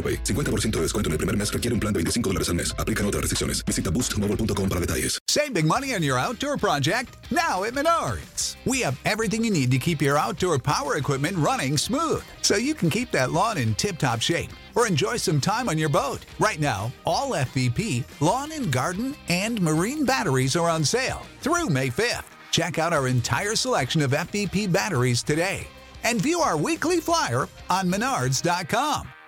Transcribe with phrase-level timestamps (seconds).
[0.00, 0.18] AroPay.
[0.24, 2.74] 50% de descuento en el primer mes requiere un plan de 25 dólares al mes.
[2.78, 3.64] Aplican otras restricciones.
[3.66, 5.18] Visita boostmobile.com para detalles.
[5.28, 8.56] Save big money on your outdoor project now at Menards.
[8.64, 12.74] We have everything you need to keep your outdoor power equipment running smooth so you
[12.74, 16.24] can keep that lawn in tip top shape or enjoy some time on your boat.
[16.38, 21.88] Right now, all FVP, lawn and garden, and marine batteries are on sale through May
[21.88, 22.24] 5th.
[22.50, 25.66] Check out our entire selection of FVP batteries today
[26.02, 29.08] and view our weekly flyer on menards.com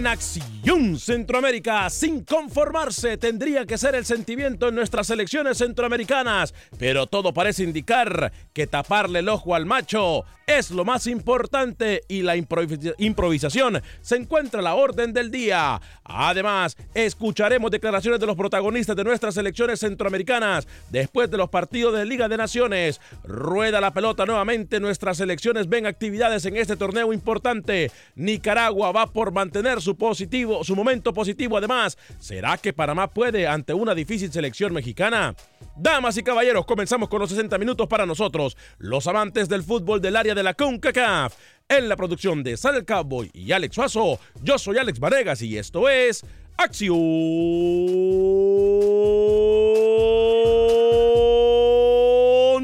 [0.00, 7.06] Hoy Acción Centroamérica, sin conformarse, tendría que ser el sentimiento en nuestras selecciones centroamericanas, pero
[7.06, 12.36] todo parece indicar que taparle el ojo al macho es lo más importante y la
[12.36, 15.80] improvis- improvisación se encuentra a la orden del día.
[16.02, 22.04] Además, escucharemos declaraciones de los protagonistas de nuestras selecciones centroamericanas después de los partidos de
[22.04, 23.00] Liga de Naciones.
[23.22, 27.92] Rueda la pelota nuevamente, nuestras selecciones ven actividades en este torneo importante.
[28.16, 31.56] Nicaragua va por mantener su positivo, su momento positivo.
[31.56, 35.34] Además, ¿será que Panamá puede ante una difícil selección mexicana?
[35.76, 40.16] Damas y caballeros, comenzamos con los 60 minutos para nosotros, los amantes del fútbol del
[40.16, 41.34] área de la CONCACAF.
[41.68, 45.88] En la producción de Sal Cowboy y Alex Suazo, yo soy Alex Varegas y esto
[45.88, 46.24] es
[46.56, 46.96] Acción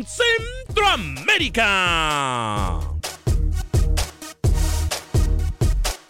[0.05, 2.86] Centroamérica.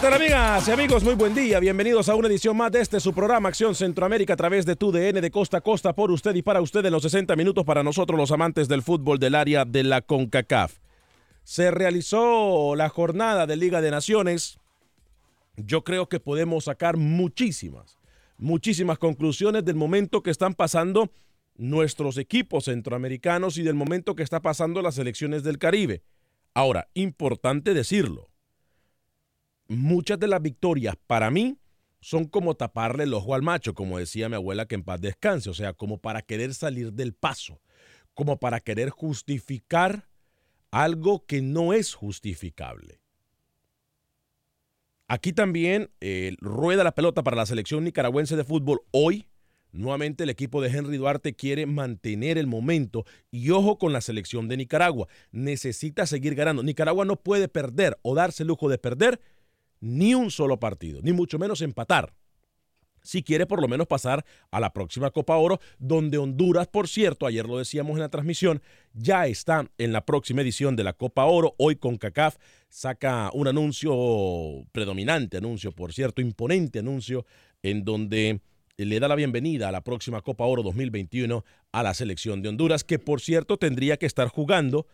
[0.00, 1.04] ¿Qué tal amigas y amigos?
[1.04, 1.60] Muy buen día.
[1.60, 4.90] Bienvenidos a una edición más de este su programa Acción Centroamérica a través de tu
[4.90, 7.82] DN de costa a costa por usted y para usted en los 60 minutos para
[7.82, 10.78] nosotros los amantes del fútbol del área de la CONCACAF.
[11.44, 14.58] Se realizó la jornada de Liga de Naciones.
[15.58, 17.98] Yo creo que podemos sacar muchísimas,
[18.38, 21.10] muchísimas conclusiones del momento que están pasando
[21.56, 26.00] nuestros equipos centroamericanos y del momento que está pasando las selecciones del Caribe.
[26.54, 28.30] Ahora, importante decirlo,
[29.70, 31.56] muchas de las victorias para mí
[32.00, 35.48] son como taparle el ojo al macho, como decía mi abuela que en paz descanse,
[35.48, 37.60] o sea, como para querer salir del paso,
[38.14, 40.08] como para querer justificar
[40.70, 43.00] algo que no es justificable.
[45.06, 49.26] Aquí también eh, rueda la pelota para la selección nicaragüense de fútbol hoy.
[49.72, 54.48] Nuevamente el equipo de Henry Duarte quiere mantener el momento y ojo con la selección
[54.48, 55.06] de Nicaragua.
[55.30, 56.62] Necesita seguir ganando.
[56.62, 59.20] Nicaragua no puede perder o darse el lujo de perder
[59.80, 62.14] ni un solo partido, ni mucho menos empatar.
[63.02, 67.24] si quiere por lo menos pasar a la próxima Copa Oro, donde Honduras, por cierto,
[67.24, 68.60] ayer lo decíamos en la transmisión,
[68.92, 71.54] ya está en la próxima edición de la Copa Oro.
[71.56, 72.36] Hoy con CACAF
[72.68, 77.24] saca un anuncio, predominante anuncio, por cierto, imponente anuncio,
[77.62, 78.42] en donde
[78.76, 82.84] le da la bienvenida a la próxima Copa Oro 2021 a la selección de Honduras,
[82.84, 84.86] que por cierto tendría que estar jugando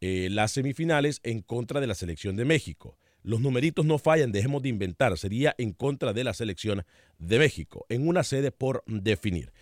[0.00, 2.96] eh, las semifinales en contra de la selección de México.
[3.22, 5.16] Los numeritos no fallan, dejemos de inventar.
[5.18, 6.84] Sería en contra de la selección
[7.18, 9.52] de México, en una sede por definir.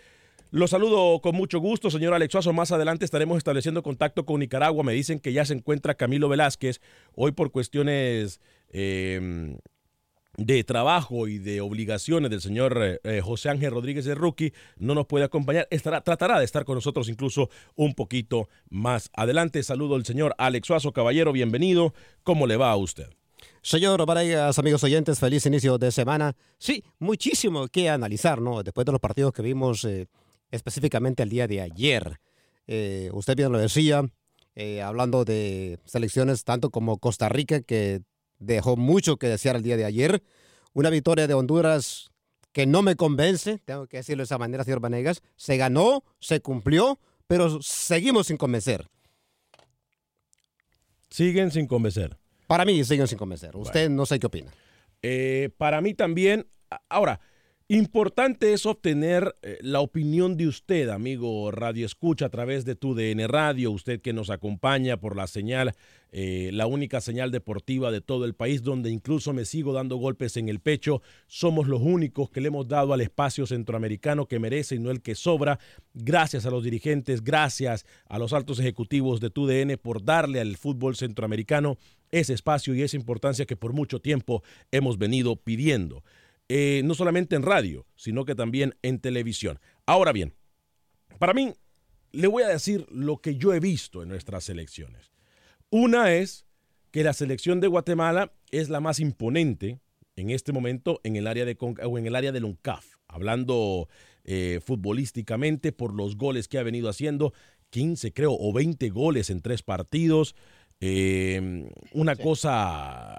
[0.53, 2.53] Los saludo con mucho gusto, señor Alexuazo.
[2.53, 4.85] Más adelante estaremos estableciendo contacto con Nicaragua.
[4.85, 6.81] Me dicen que ya se encuentra Camilo Velázquez.
[7.15, 9.59] Hoy por cuestiones eh,
[10.37, 15.07] de trabajo y de obligaciones del señor eh, José Ángel Rodríguez de Rookie no nos
[15.07, 15.67] puede acompañar.
[15.69, 19.63] Tratará de estar con nosotros incluso un poquito más adelante.
[19.63, 21.93] Saludo al señor Alex Suazo, caballero, bienvenido.
[22.23, 23.09] ¿Cómo le va a usted?
[23.67, 26.37] Señor Varegas, amigos oyentes, feliz inicio de semana.
[26.57, 28.63] Sí, muchísimo que analizar, ¿no?
[28.63, 30.07] Después de los partidos que vimos eh,
[30.53, 32.21] específicamente el día de ayer.
[32.69, 34.09] Eh, usted bien lo decía,
[34.55, 38.03] eh, hablando de selecciones tanto como Costa Rica, que
[38.39, 40.23] dejó mucho que desear el día de ayer.
[40.73, 42.13] Una victoria de Honduras
[42.53, 45.23] que no me convence, tengo que decirlo de esa manera, señor Vanegas.
[45.35, 48.87] Se ganó, se cumplió, pero seguimos sin convencer.
[51.11, 52.17] Siguen sin convencer.
[52.47, 53.57] Para mí siguen sin convencer.
[53.57, 54.51] Usted no sé qué opina.
[55.03, 56.47] Eh, para mí también.
[56.89, 57.21] Ahora,
[57.69, 62.95] importante es obtener eh, la opinión de usted, amigo Radio Escucha, a través de tu
[62.95, 65.75] DN Radio, usted que nos acompaña por la señal,
[66.13, 70.37] eh, la única señal deportiva de todo el país, donde incluso me sigo dando golpes
[70.37, 71.03] en el pecho.
[71.27, 75.03] Somos los únicos que le hemos dado al espacio centroamericano que merece y no el
[75.03, 75.59] que sobra.
[75.93, 80.57] Gracias a los dirigentes, gracias a los altos ejecutivos de tu DN por darle al
[80.57, 81.79] fútbol centroamericano
[82.11, 86.05] ese espacio y esa importancia que por mucho tiempo hemos venido pidiendo.
[86.49, 89.59] Eh, no solamente en radio, sino que también en televisión.
[89.85, 90.35] Ahora bien,
[91.19, 91.53] para mí,
[92.13, 95.13] le voy a decir lo que yo he visto en nuestras selecciones.
[95.71, 96.47] Una es
[96.93, 99.81] que la selección de Guatemala es la más imponente
[100.15, 103.89] en este momento en el área de o en el área del UNCAF, hablando
[104.25, 107.35] eh, futbolísticamente por los goles que ha venido haciendo,
[107.71, 110.35] 15 creo o 20 goles en tres partidos,
[110.81, 112.23] eh, una sí.
[112.23, 113.19] cosa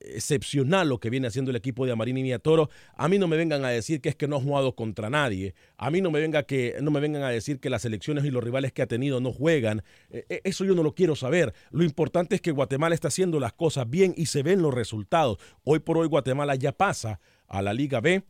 [0.00, 2.70] excepcional lo que viene haciendo el equipo de Amarini y Toro.
[2.96, 5.54] A mí no me vengan a decir que es que no ha jugado contra nadie.
[5.76, 8.30] A mí no me, venga que, no me vengan a decir que las elecciones y
[8.30, 9.82] los rivales que ha tenido no juegan.
[10.10, 11.54] Eh, eso yo no lo quiero saber.
[11.70, 15.38] Lo importante es que Guatemala está haciendo las cosas bien y se ven los resultados.
[15.64, 18.22] Hoy por hoy Guatemala ya pasa a la Liga B.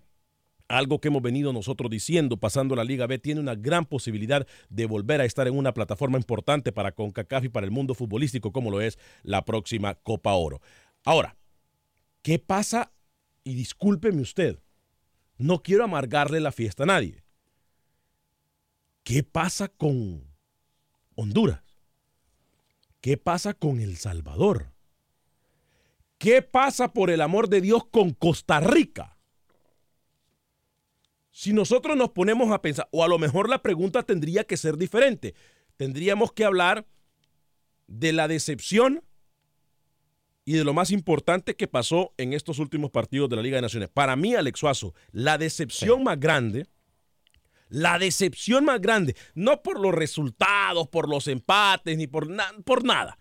[0.69, 4.85] Algo que hemos venido nosotros diciendo, pasando la Liga B, tiene una gran posibilidad de
[4.85, 8.71] volver a estar en una plataforma importante para CONCACAF y para el mundo futbolístico, como
[8.71, 10.61] lo es la próxima Copa Oro.
[11.07, 11.38] Ahora,
[12.23, 12.93] ¿Qué pasa?
[13.45, 14.59] Y discúlpeme usted,
[15.37, 17.25] no quiero amargarle la fiesta a nadie.
[19.05, 20.29] ¿Qué pasa con
[21.15, 21.63] Honduras?
[23.01, 24.75] ¿Qué pasa con El Salvador?
[26.19, 29.17] ¿Qué pasa por el amor de Dios con Costa Rica?
[31.31, 34.77] Si nosotros nos ponemos a pensar, o a lo mejor la pregunta tendría que ser
[34.77, 35.37] diferente,
[35.77, 36.87] tendríamos que hablar
[37.87, 39.05] de la decepción
[40.49, 43.61] y de lo más importante que pasó en estos últimos partidos de la Liga de
[43.61, 43.91] Naciones.
[43.91, 46.05] Para mí, Alex Suazo, la decepción sí.
[46.05, 46.67] más grande,
[47.69, 52.83] la decepción más grande, no por los resultados, por los empates, ni por, na por
[52.83, 53.19] nada,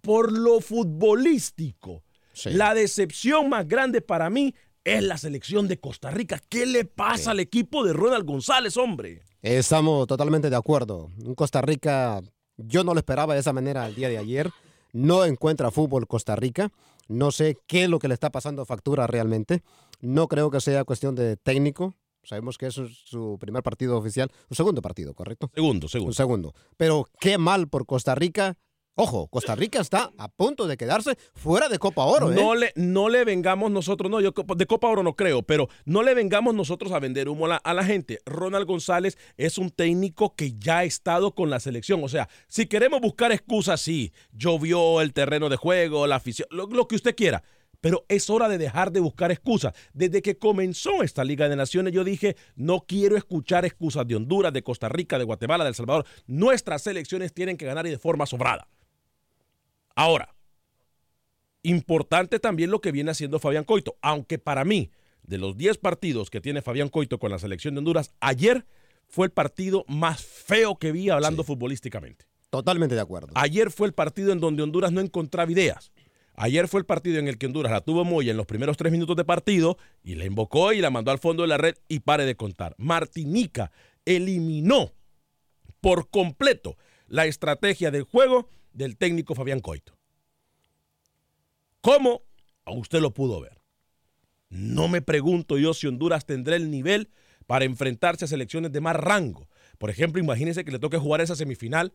[0.00, 2.04] por lo futbolístico.
[2.32, 2.48] Sí.
[2.54, 6.40] La decepción más grande para mí es la selección de Costa Rica.
[6.48, 7.30] ¿Qué le pasa sí.
[7.32, 9.20] al equipo de Ronald González, hombre?
[9.42, 11.10] Estamos totalmente de acuerdo.
[11.22, 12.22] En Costa Rica,
[12.56, 14.50] yo no lo esperaba de esa manera el día de ayer
[14.92, 16.70] no encuentra fútbol Costa Rica.
[17.08, 19.62] No sé qué es lo que le está pasando a Factura realmente.
[20.00, 21.94] No creo que sea cuestión de técnico.
[22.22, 25.50] Sabemos que es su primer partido oficial, su segundo partido, ¿correcto?
[25.54, 26.08] Segundo, segundo.
[26.08, 26.54] Un segundo.
[26.76, 28.58] Pero qué mal por Costa Rica.
[28.96, 32.32] Ojo, Costa Rica está a punto de quedarse fuera de Copa Oro.
[32.32, 32.34] ¿eh?
[32.34, 36.02] No, le, no le vengamos nosotros, no, yo de Copa Oro no creo, pero no
[36.02, 38.18] le vengamos nosotros a vender humo a la, a la, gente.
[38.26, 42.04] Ronald González es un técnico que ya ha estado con la selección.
[42.04, 46.66] O sea, si queremos buscar excusas, sí, llovió el terreno de juego, la afición, lo,
[46.66, 47.42] lo que usted quiera.
[47.80, 49.72] Pero es hora de dejar de buscar excusas.
[49.94, 54.52] Desde que comenzó esta Liga de Naciones, yo dije, no quiero escuchar excusas de Honduras,
[54.52, 56.04] de Costa Rica, de Guatemala, de El Salvador.
[56.26, 58.68] Nuestras selecciones tienen que ganar y de forma sobrada.
[60.00, 60.34] Ahora,
[61.62, 64.92] importante también lo que viene haciendo Fabián Coito, aunque para mí,
[65.24, 68.64] de los 10 partidos que tiene Fabián Coito con la selección de Honduras, ayer
[69.08, 71.48] fue el partido más feo que vi hablando sí.
[71.48, 72.24] futbolísticamente.
[72.48, 73.28] Totalmente de acuerdo.
[73.34, 75.92] Ayer fue el partido en donde Honduras no encontraba ideas.
[76.34, 78.92] Ayer fue el partido en el que Honduras la tuvo Moya en los primeros tres
[78.92, 82.00] minutos de partido y la invocó y la mandó al fondo de la red y
[82.00, 82.74] pare de contar.
[82.78, 83.70] Martinica
[84.06, 84.94] eliminó
[85.82, 89.96] por completo la estrategia del juego del técnico Fabián Coito.
[91.80, 92.22] ¿Cómo?
[92.66, 93.60] Usted lo pudo ver.
[94.48, 97.10] No me pregunto yo si Honduras tendrá el nivel
[97.46, 99.48] para enfrentarse a selecciones de más rango.
[99.78, 101.94] Por ejemplo, imagínese que le toque jugar esa semifinal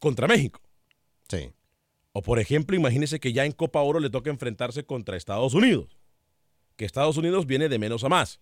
[0.00, 0.60] contra México.
[1.28, 1.50] Sí.
[2.12, 5.98] O por ejemplo, imagínese que ya en Copa Oro le toca enfrentarse contra Estados Unidos.
[6.76, 8.40] Que Estados Unidos viene de menos a más.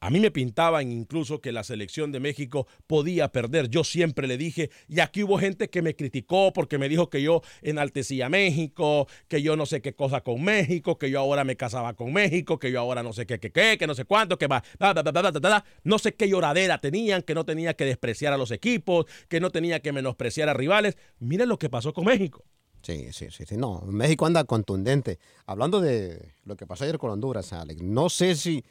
[0.00, 3.68] A mí me pintaban incluso que la selección de México podía perder.
[3.68, 7.20] Yo siempre le dije, y aquí hubo gente que me criticó porque me dijo que
[7.20, 11.56] yo enaltecía México, que yo no sé qué cosa con México, que yo ahora me
[11.56, 14.38] casaba con México, que yo ahora no sé qué, qué, qué, que no sé cuánto,
[14.38, 14.62] que va,
[15.82, 19.50] no sé qué lloradera tenían, que no tenía que despreciar a los equipos, que no
[19.50, 20.96] tenía que menospreciar a rivales.
[21.18, 22.44] Miren lo que pasó con México.
[22.82, 23.56] Sí, sí, sí, sí.
[23.56, 25.18] No, México anda contundente.
[25.46, 28.64] Hablando de lo que pasó ayer con Honduras, Alex, no sé si.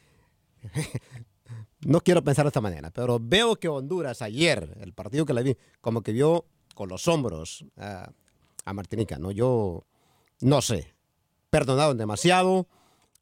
[1.80, 5.42] no quiero pensar de esta manera, pero veo que Honduras ayer, el partido que le
[5.42, 8.10] vi, como que vio con los hombros a,
[8.64, 9.30] a Martinica, ¿no?
[9.30, 9.84] Yo
[10.40, 10.94] no sé.
[11.50, 12.66] Perdonaron demasiado.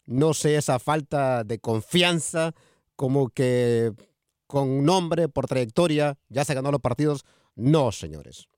[0.07, 2.55] No sé esa falta de confianza,
[2.95, 3.93] como que
[4.47, 7.25] con nombre, por trayectoria, ya se ganó los partidos.
[7.57, 8.49] No, señores.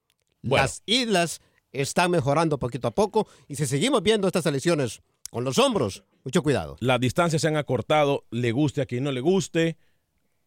[0.43, 0.63] Bueno.
[0.63, 5.57] Las islas están mejorando poquito a poco y si seguimos viendo estas elecciones con los
[5.59, 6.77] hombros, mucho cuidado.
[6.79, 9.77] Las distancias se han acortado, le guste a quien no le guste.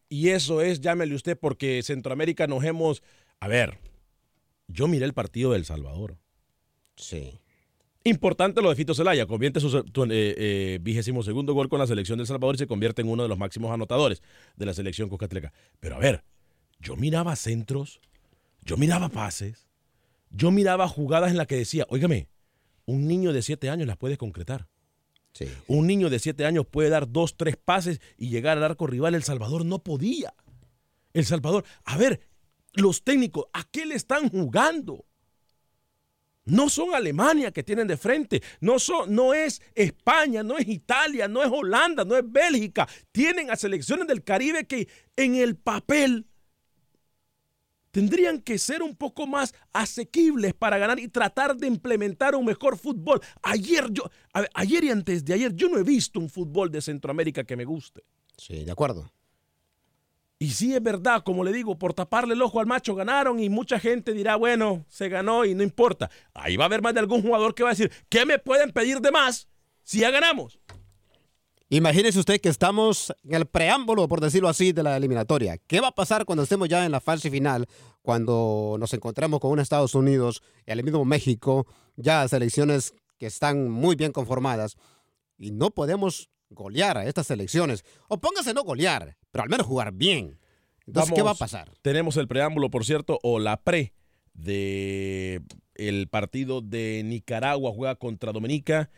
[0.09, 3.01] Y eso es, llámele usted, porque Centroamérica nos hemos...
[3.39, 3.79] A ver,
[4.67, 6.17] yo miré el partido de El Salvador.
[6.95, 7.39] Sí.
[8.03, 12.17] Importante lo de Fito Zelaya, convierte su eh, eh, vigésimo segundo gol con la selección
[12.17, 14.21] de El Salvador y se convierte en uno de los máximos anotadores
[14.57, 15.53] de la selección cuscatleca.
[15.79, 16.23] Pero a ver,
[16.79, 18.01] yo miraba centros,
[18.61, 19.69] yo miraba pases,
[20.29, 22.27] yo miraba jugadas en las que decía, óigame,
[22.85, 24.67] un niño de siete años las puede concretar.
[25.67, 29.15] Un niño de siete años puede dar dos, tres pases y llegar al arco rival.
[29.15, 30.33] El Salvador no podía.
[31.13, 32.21] El Salvador, a ver,
[32.73, 35.05] los técnicos, ¿a qué le están jugando?
[36.45, 41.27] No son Alemania que tienen de frente, no, son, no es España, no es Italia,
[41.27, 42.87] no es Holanda, no es Bélgica.
[43.11, 46.27] Tienen a selecciones del Caribe que en el papel
[47.93, 52.75] tendrían que ser un poco más asequibles para ganar y tratar de implementar un mejor
[52.75, 53.21] fútbol.
[53.43, 56.81] Ayer yo, a ayer y antes de ayer yo no he visto un fútbol de
[56.81, 58.03] Centroamérica que me guste.
[58.35, 59.11] Sí, de acuerdo.
[60.39, 63.47] Y sí es verdad, como le digo, por taparle el ojo al macho ganaron y
[63.47, 66.09] mucha gente dirá, bueno, se ganó y no importa.
[66.33, 68.71] Ahí va a haber más de algún jugador que va a decir, ¿qué me pueden
[68.71, 69.47] pedir de más
[69.83, 70.59] si ya ganamos?
[71.73, 75.57] Imagínese usted que estamos en el preámbulo, por decirlo así, de la eliminatoria.
[75.57, 77.67] ¿Qué va a pasar cuando estemos ya en la fase final?
[78.03, 81.65] Cuando nos encontremos con un Estados Unidos, el mismo México,
[81.95, 84.77] ya selecciones que están muy bien conformadas.
[85.39, 87.83] Y no podemos golear a estas selecciones.
[88.07, 90.39] O póngase no golear, pero al menos jugar bien.
[90.85, 91.71] Entonces, ¿qué va a Vamos, pasar?
[91.81, 93.95] Tenemos el preámbulo, por cierto, o la pre
[94.35, 95.41] de
[95.73, 98.91] el partido de Nicaragua juega contra Dominica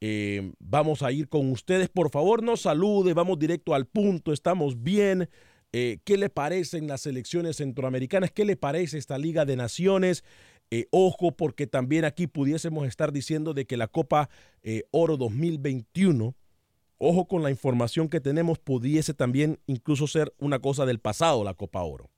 [0.03, 1.87] Eh, vamos a ir con ustedes.
[1.87, 5.29] Por favor, no salude, vamos directo al punto, estamos bien.
[5.73, 8.31] Eh, ¿Qué le parecen las selecciones centroamericanas?
[8.31, 10.23] ¿Qué le parece esta Liga de Naciones?
[10.69, 14.29] Eh, ojo, porque también aquí pudiésemos estar diciendo de que la Copa
[14.63, 16.35] eh, Oro 2021,
[16.97, 21.53] ojo con la información que tenemos, pudiese también incluso ser una cosa del pasado, la
[21.53, 22.09] Copa Oro.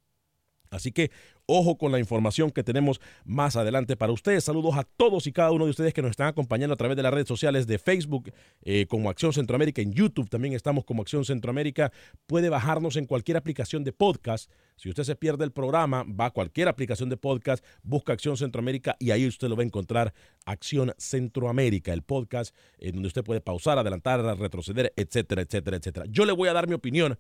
[0.70, 1.12] Así que
[1.46, 4.44] ojo con la información que tenemos más adelante para ustedes.
[4.44, 7.04] Saludos a todos y cada uno de ustedes que nos están acompañando a través de
[7.04, 8.32] las redes sociales de Facebook
[8.62, 9.82] eh, como Acción Centroamérica.
[9.82, 11.92] En YouTube también estamos como Acción Centroamérica.
[12.28, 14.50] Puede bajarnos en cualquier aplicación de podcast.
[14.76, 18.96] Si usted se pierde el programa, va a cualquier aplicación de podcast, busca Acción Centroamérica
[19.00, 20.14] y ahí usted lo va a encontrar
[20.46, 26.06] Acción Centroamérica, el podcast en donde usted puede pausar, adelantar, retroceder, etcétera, etcétera, etcétera.
[26.10, 27.18] Yo le voy a dar mi opinión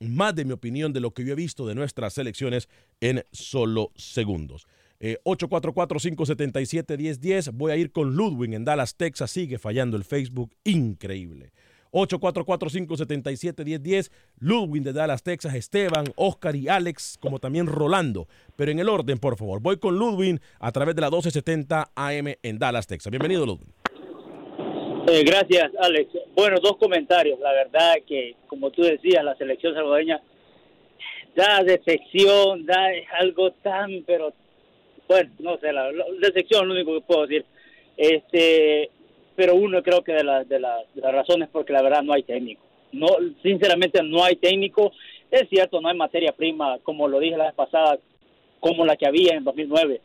[0.00, 2.68] más de mi opinión de lo que yo he visto de nuestras selecciones
[3.00, 4.66] en solo segundos.
[5.00, 7.52] Eh, 844-577-1010.
[7.52, 9.30] Voy a ir con Ludwig en Dallas, Texas.
[9.30, 10.56] Sigue fallando el Facebook.
[10.64, 11.52] Increíble.
[11.92, 14.10] 844-577-1010.
[14.38, 15.54] Ludwig de Dallas, Texas.
[15.54, 18.28] Esteban, Oscar y Alex, como también Rolando.
[18.56, 19.60] Pero en el orden, por favor.
[19.60, 23.10] Voy con Ludwig a través de la 1270 AM en Dallas, Texas.
[23.10, 23.72] Bienvenido, Ludwig.
[25.10, 26.10] Eh, gracias, Alex.
[26.34, 27.38] Bueno, dos comentarios.
[27.40, 30.20] La verdad que, como tú decías, la selección salvadoreña
[31.34, 32.88] da decepción, da
[33.18, 34.32] algo tan, pero
[35.06, 37.44] bueno, no sé, la, decepción es lo único que puedo decir.
[37.96, 38.90] Este,
[39.34, 42.62] pero uno creo que de, la- de las razones porque la verdad no hay técnico.
[42.92, 43.08] No,
[43.42, 44.92] sinceramente no hay técnico.
[45.30, 47.98] Es cierto, no hay materia prima, como lo dije la vez pasada,
[48.60, 50.00] como la que había en 2009.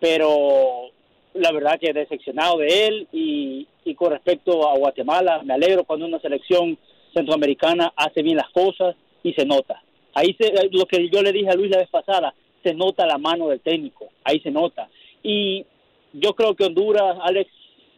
[0.00, 0.90] Pero
[1.34, 6.06] la verdad que decepcionado de él y, y con respecto a Guatemala, me alegro cuando
[6.06, 6.76] una selección
[7.14, 9.82] centroamericana hace bien las cosas y se nota.
[10.14, 13.18] Ahí se, lo que yo le dije a Luis la vez pasada, se nota la
[13.18, 14.88] mano del técnico, ahí se nota.
[15.22, 15.64] Y
[16.12, 17.50] yo creo que Honduras, Alex,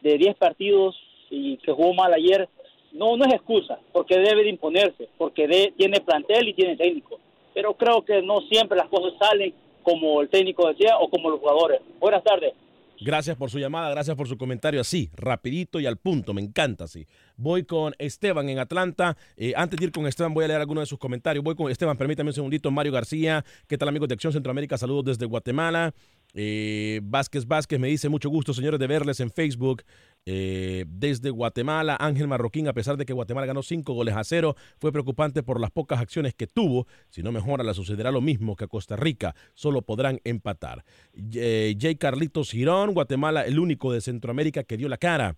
[0.03, 0.97] de 10 partidos
[1.31, 2.49] y que jugó mal ayer,
[2.93, 7.19] no, no es excusa, porque debe de imponerse, porque de- tiene plantel y tiene técnico.
[7.55, 11.41] Pero creo que no siempre las cosas salen como el técnico decía o como los
[11.41, 11.81] jugadores.
[12.01, 12.53] Buenas tardes.
[13.02, 16.85] Gracias por su llamada, gracias por su comentario así, rapidito y al punto, me encanta
[16.85, 17.07] así.
[17.37, 19.16] Voy con Esteban en Atlanta.
[19.38, 21.42] Eh, antes de ir con Esteban voy a leer algunos de sus comentarios.
[21.42, 22.71] Voy con Esteban, permítame un segundito.
[22.71, 24.76] Mario García, ¿qué tal amigos de Acción Centroamérica?
[24.76, 25.95] Saludos desde Guatemala.
[26.35, 29.83] Eh, Vázquez Vázquez me dice mucho gusto, señores, de verles en Facebook.
[30.27, 34.55] Eh, desde Guatemala, Ángel Marroquín, a pesar de que Guatemala ganó cinco goles a cero,
[34.79, 36.87] fue preocupante por las pocas acciones que tuvo.
[37.09, 39.35] Si no mejora, le sucederá lo mismo que a Costa Rica.
[39.55, 40.85] Solo podrán empatar.
[41.15, 41.97] Eh, J.
[41.99, 45.37] Carlitos Girón, Guatemala, el único de Centroamérica que dio la cara.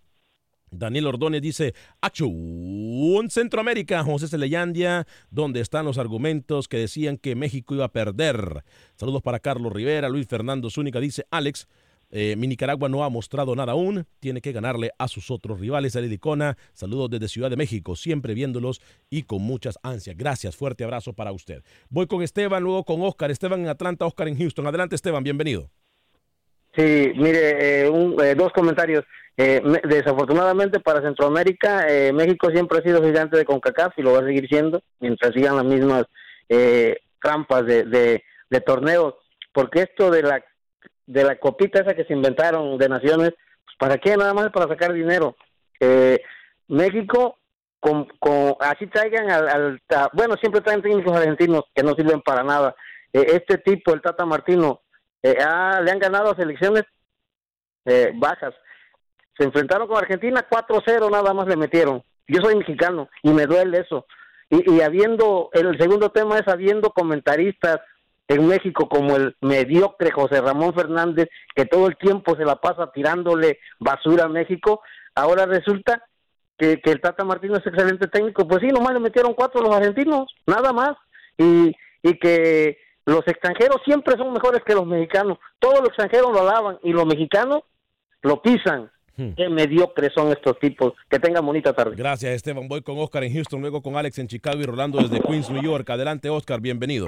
[0.72, 1.74] Daniel Ordóñez dice,
[2.22, 8.64] un Centroamérica, José Celeyandia, donde están los argumentos que decían que México iba a perder.
[8.96, 11.68] Saludos para Carlos Rivera, Luis Fernando Zúñiga dice, Alex,
[12.14, 15.96] eh, mi Nicaragua no ha mostrado nada aún, tiene que ganarle a sus otros rivales.
[15.96, 20.16] Ali Licona, saludos desde Ciudad de México, siempre viéndolos y con muchas ansias.
[20.16, 21.62] Gracias, fuerte abrazo para usted.
[21.88, 23.30] Voy con Esteban, luego con Oscar.
[23.30, 24.66] Esteban en Atlanta, Oscar en Houston.
[24.66, 25.70] Adelante, Esteban, bienvenido.
[26.76, 27.90] Sí, mire, eh,
[28.22, 29.04] eh, dos comentarios.
[29.36, 34.12] Eh, me- desafortunadamente para Centroamérica, eh, México siempre ha sido gigante de CONCACAF y lo
[34.12, 36.04] va a seguir siendo mientras sigan las mismas
[36.48, 39.14] eh, trampas de, de, torneos.
[39.52, 40.44] Porque esto de la
[41.06, 43.32] de la copita esa que se inventaron de naciones,
[43.64, 44.16] pues, ¿para qué?
[44.16, 45.36] Nada más para sacar dinero.
[45.80, 46.20] Eh,
[46.68, 47.38] México,
[47.80, 49.80] con, con, así traigan al,
[50.12, 52.74] bueno, siempre traen técnicos argentinos que no sirven para nada.
[53.12, 54.82] Eh, este tipo, el Tata Martino,
[55.22, 56.84] eh, ah, le han ganado a selecciones
[57.84, 58.54] eh, bajas.
[59.36, 62.02] Se enfrentaron con Argentina 4-0, nada más le metieron.
[62.28, 64.06] Yo soy mexicano y me duele eso.
[64.50, 67.80] Y, y habiendo, el segundo tema es habiendo comentaristas
[68.28, 72.90] en México como el mediocre José Ramón Fernández, que todo el tiempo se la pasa
[72.92, 74.80] tirándole basura a México,
[75.14, 76.04] ahora resulta
[76.56, 78.46] que, que el Tata Martino es excelente técnico.
[78.46, 80.96] Pues sí, nomás le metieron cuatro a los argentinos, nada más.
[81.38, 85.38] Y, y que los extranjeros siempre son mejores que los mexicanos.
[85.58, 87.62] Todos los extranjeros lo alaban y los mexicanos
[88.22, 88.90] lo pisan.
[89.16, 90.94] Qué mediocres son estos tipos.
[91.08, 91.94] Que tengan bonita tarde.
[91.96, 92.68] Gracias, Esteban.
[92.68, 95.62] Voy con Oscar en Houston, luego con Alex en Chicago y Rolando desde Queens, New
[95.62, 95.88] York.
[95.90, 97.06] Adelante, Oscar, bienvenido.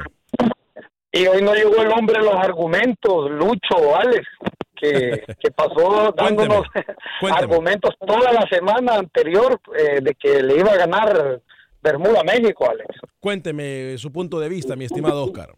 [1.12, 4.26] Y hoy no llegó el hombre de los argumentos, Lucho, Alex,
[4.74, 6.62] que, que pasó dándonos
[7.32, 11.40] argumentos toda la semana anterior eh, de que le iba a ganar
[11.80, 12.88] Bermuda a México, Alex.
[13.20, 15.50] Cuénteme su punto de vista, mi estimado Oscar.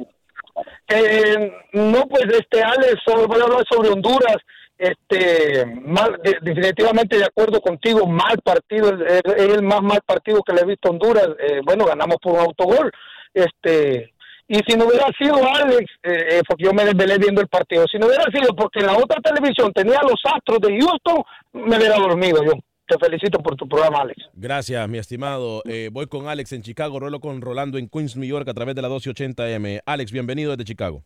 [0.88, 4.36] Eh, no, pues este Alex, voy a hablar sobre Honduras.
[4.78, 9.22] Este, mal, de- definitivamente de acuerdo contigo, mal partido, es
[9.56, 11.28] el más mal partido que le he visto a Honduras.
[11.40, 12.90] Eh, bueno, ganamos por un autogol.
[13.32, 14.12] Este,
[14.48, 17.84] y si no hubiera sido Alex, eh, eh, porque yo me desvelé viendo el partido,
[17.90, 21.76] si no hubiera sido porque en la otra televisión tenía los astros de Houston, me
[21.76, 22.52] hubiera dormido yo.
[22.88, 24.16] Te felicito por tu programa, Alex.
[24.34, 25.60] Gracias, mi estimado.
[25.68, 28.76] Eh, voy con Alex en Chicago, ruelo con Rolando en Queens, New York, a través
[28.76, 29.80] de la 1280M.
[29.84, 31.02] Alex, bienvenido desde Chicago.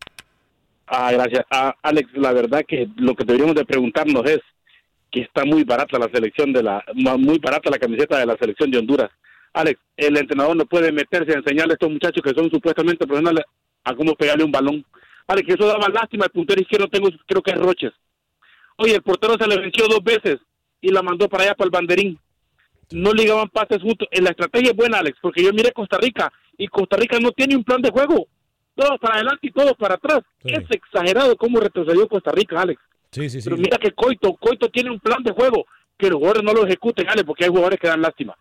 [0.92, 1.44] Ah, gracias.
[1.53, 4.40] Ah, Alex, la verdad que lo que deberíamos de preguntarnos es
[5.09, 8.72] que está muy barata la selección de la, muy barata la camiseta de la selección
[8.72, 9.09] de Honduras.
[9.53, 13.44] Alex, el entrenador no puede meterse a enseñarle a estos muchachos que son supuestamente profesionales
[13.85, 14.85] a cómo pegarle un balón.
[15.29, 16.24] Alex, eso daba lástima.
[16.24, 17.92] El puntero izquierdo tengo, creo que es Roches.
[18.76, 20.40] Oye, el portero se le venció dos veces
[20.81, 22.18] y la mandó para allá para el banderín.
[22.90, 24.09] No ligaban pases juntos.
[24.11, 27.55] La estrategia es buena, Alex, porque yo miré Costa Rica y Costa Rica no tiene
[27.55, 28.26] un plan de juego.
[28.81, 30.21] Todos para adelante y todos para atrás.
[30.43, 32.81] Es exagerado cómo retrocedió Costa Rica, Alex.
[33.11, 33.51] Sí, sí, sí.
[33.51, 35.66] Pero mira que Coito, Coito tiene un plan de juego
[35.99, 38.35] que los jugadores no lo ejecuten, Alex, porque hay jugadores que dan lástima.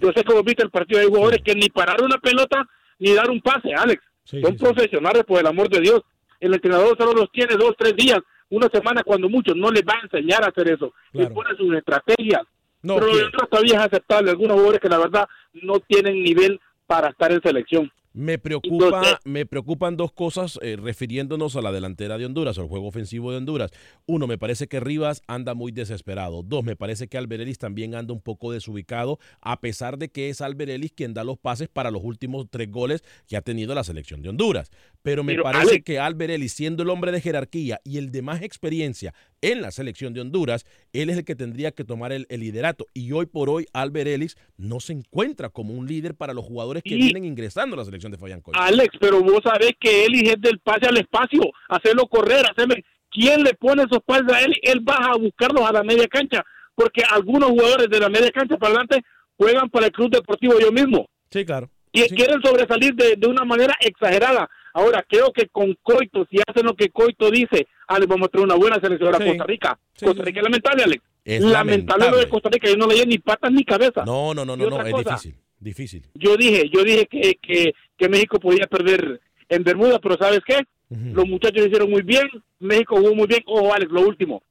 [0.00, 2.66] Yo sé cómo viste el partido, hay jugadores que ni parar una pelota
[2.98, 4.02] ni dar un pase, Alex.
[4.24, 6.02] Son profesionales, por el amor de Dios.
[6.40, 8.18] El entrenador solo los tiene dos, tres días,
[8.50, 9.54] una semana cuando mucho.
[9.54, 10.92] No les va a enseñar a hacer eso.
[11.12, 12.42] Les pone sus estrategias.
[12.82, 14.30] No, Pero lo todavía es aceptable.
[14.30, 17.92] Algunos jugadores que la verdad no tienen nivel para estar en selección.
[18.18, 22.86] Me preocupa, me preocupan dos cosas eh, refiriéndonos a la delantera de Honduras, al juego
[22.86, 23.70] ofensivo de Honduras.
[24.06, 26.42] Uno, me parece que Rivas anda muy desesperado.
[26.42, 30.40] Dos, me parece que Alberelis también anda un poco desubicado, a pesar de que es
[30.40, 34.22] Alberelis quien da los pases para los últimos tres goles que ha tenido la selección
[34.22, 34.70] de Honduras.
[35.02, 38.22] Pero me Pero, parece Alex- que Alberelis, siendo el hombre de jerarquía y el de
[38.22, 42.26] más experiencia en la selección de Honduras, él es el que tendría que tomar el,
[42.30, 42.86] el liderato.
[42.94, 46.94] Y hoy por hoy, Alberelis no se encuentra como un líder para los jugadores que
[46.94, 48.42] Y- vienen ingresando a la selección de Fabián.
[48.52, 52.84] Alex, pero vos sabés que él es del pase al espacio, hacerlo correr, hacerle...
[53.08, 54.52] ¿Quién le pone esos pases a él?
[54.62, 58.58] Él baja a buscarlos a la media cancha, porque algunos jugadores de la media cancha
[58.58, 59.02] para adelante
[59.38, 61.08] juegan para el Club Deportivo yo mismo.
[61.30, 61.70] Sí, claro.
[61.92, 64.50] Y quieren sobresalir de, de una manera exagerada.
[64.74, 68.44] Ahora, creo que con Coito, si hacen lo que Coito dice, Alex, vamos a tener
[68.44, 69.24] una buena selección a Sí.
[69.24, 69.78] Costa Rica.
[69.94, 71.04] Sí, Costa Rica es lamentable, Alex.
[71.24, 72.28] Es lamentable, lo de lamentable.
[72.28, 72.68] Costa Rica.
[72.68, 74.04] Yo no leía ni patas ni cabeza.
[74.04, 76.04] No, no, no, no, no, es difícil, difícil.
[76.14, 80.60] Yo dije, yo dije que, que, que México podía perder en Bermuda, pero ¿sabes qué?
[80.88, 82.28] Los muchachos hicieron muy bien,
[82.60, 83.42] México jugó muy bien.
[83.46, 84.42] Ojo, Alex, lo último.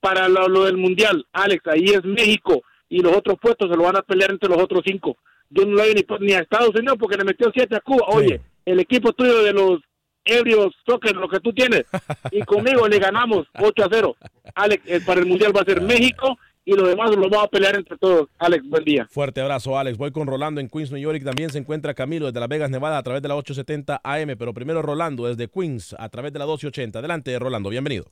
[0.00, 3.84] Para lo, lo del Mundial, Alex, ahí es México y los otros puestos se lo
[3.84, 5.16] van a pelear entre los otros cinco.
[5.50, 8.04] Yo no le doy ni, ni a Estados Unidos porque le metió siete a Cuba.
[8.08, 9.80] Oye, el equipo tuyo de los
[10.24, 11.84] ebrios soccer, lo que tú tienes,
[12.30, 14.16] y conmigo le ganamos 8 a 0.
[14.54, 17.48] Alex, eh, para el Mundial va a ser México y los demás lo vamos a
[17.48, 18.28] pelear entre todos.
[18.36, 19.06] Alex, buen día.
[19.10, 19.96] Fuerte abrazo, Alex.
[19.96, 21.24] Voy con Rolando en Queens, New York.
[21.24, 24.36] También se encuentra Camilo desde Las Vegas, Nevada, a través de la 870 AM.
[24.38, 26.98] Pero primero Rolando desde Queens, a través de la 1280.
[26.98, 28.04] Adelante, Rolando, bienvenido.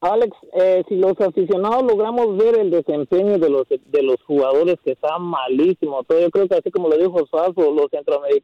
[0.00, 4.92] Alex, eh, si los aficionados logramos ver el desempeño de los de los jugadores que
[4.92, 7.90] están malísimos, todo, yo creo que así como lo dijo Suazo, los,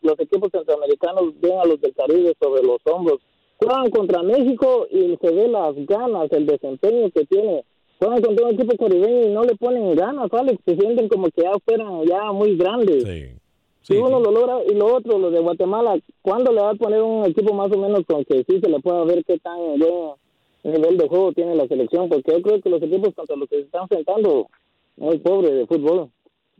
[0.03, 3.21] los equipos centroamericanos ven a los del Caribe sobre los hombros.
[3.57, 7.65] Juegan contra México y se ve las ganas, el desempeño que tiene.
[8.01, 11.43] Juegan contra un equipo caribeño y no le ponen ganas, Alex, se sienten como que
[11.43, 13.05] ya fueran ya muy grandes.
[13.83, 17.03] Si uno lo logra, y lo otro, lo de Guatemala, ¿cuándo le va a poner
[17.03, 20.15] un equipo más o menos con que sí se le pueda ver qué tan buen
[20.65, 22.09] nivel de juego tiene la selección?
[22.09, 24.49] Porque yo creo que los equipos contra los que se están enfrentando,
[24.97, 26.11] muy pobre de fútbol.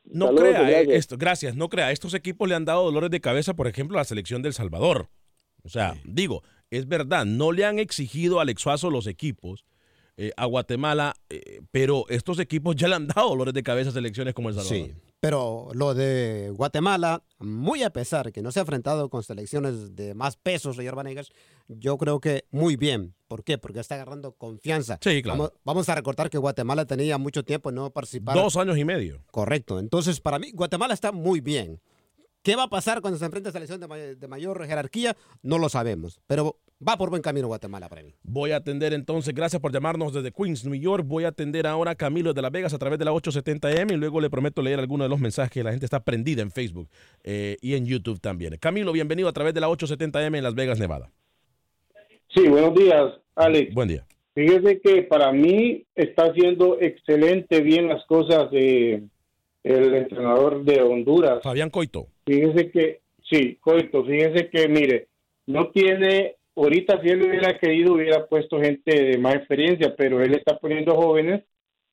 [0.05, 0.97] No Saludos crea, eh, gracias.
[0.99, 1.91] esto, gracias, no crea.
[1.91, 5.09] Estos equipos le han dado dolores de cabeza, por ejemplo, a la selección del Salvador.
[5.65, 9.65] O sea, digo, es verdad, no le han exigido al Exuazo los equipos
[10.23, 13.93] eh, a Guatemala, eh, pero estos equipos ya le han dado dolores de cabeza a
[13.95, 14.77] selecciones como El Salvador.
[14.77, 19.97] Sí, pero lo de Guatemala, muy a pesar que no se ha enfrentado con selecciones
[19.97, 21.31] de más pesos, señor Vanegas,
[21.69, 23.15] yo creo que muy bien.
[23.29, 23.57] ¿Por qué?
[23.57, 24.99] Porque está agarrando confianza.
[25.01, 25.39] Sí, claro.
[25.39, 28.37] Vamos, vamos a recordar que Guatemala tenía mucho tiempo en no participar.
[28.37, 29.25] Dos años y medio.
[29.31, 29.79] Correcto.
[29.79, 31.81] Entonces, para mí, Guatemala está muy bien.
[32.43, 35.17] ¿Qué va a pasar cuando se enfrente a selección de mayor jerarquía?
[35.43, 36.21] No lo sabemos.
[36.27, 38.15] Pero va por buen camino Guatemala para mí.
[38.23, 41.05] Voy a atender entonces, gracias por llamarnos desde Queens, New York.
[41.07, 43.97] Voy a atender ahora a Camilo de Las Vegas a través de la 870M y
[43.97, 46.89] luego le prometo leer algunos de los mensajes que la gente está prendida en Facebook
[47.25, 48.57] eh, y en YouTube también.
[48.59, 51.11] Camilo, bienvenido a través de la 870M en Las Vegas, Nevada.
[52.35, 53.75] Sí, buenos días, Alex.
[53.75, 54.07] Buen día.
[54.35, 59.03] Fíjese que para mí está haciendo excelente bien las cosas de
[59.65, 61.43] el entrenador de Honduras.
[61.43, 62.07] Fabián Coito.
[62.25, 65.09] Fíjese que, sí, Coito, fíjese que, mire,
[65.47, 70.35] no tiene, ahorita si él hubiera querido hubiera puesto gente de más experiencia, pero él
[70.35, 71.43] está poniendo jóvenes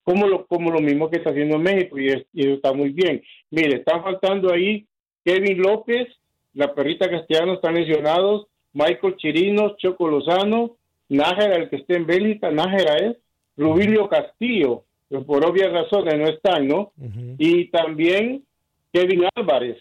[0.03, 2.71] como lo, como lo mismo que está haciendo en México y, es- y eso está
[2.73, 3.21] muy bien.
[3.51, 4.86] Mire, están faltando ahí
[5.25, 6.08] Kevin López,
[6.53, 10.77] la perrita castellano están lesionados, Michael Chirinos, Choco Lozano,
[11.10, 13.17] Nájera, el que esté en Bélgica, Nájera es,
[13.58, 16.91] Rubilio Castillo, que por obvias razones no están, ¿no?
[17.38, 18.43] Y también
[18.93, 19.77] Kevin Álvarez,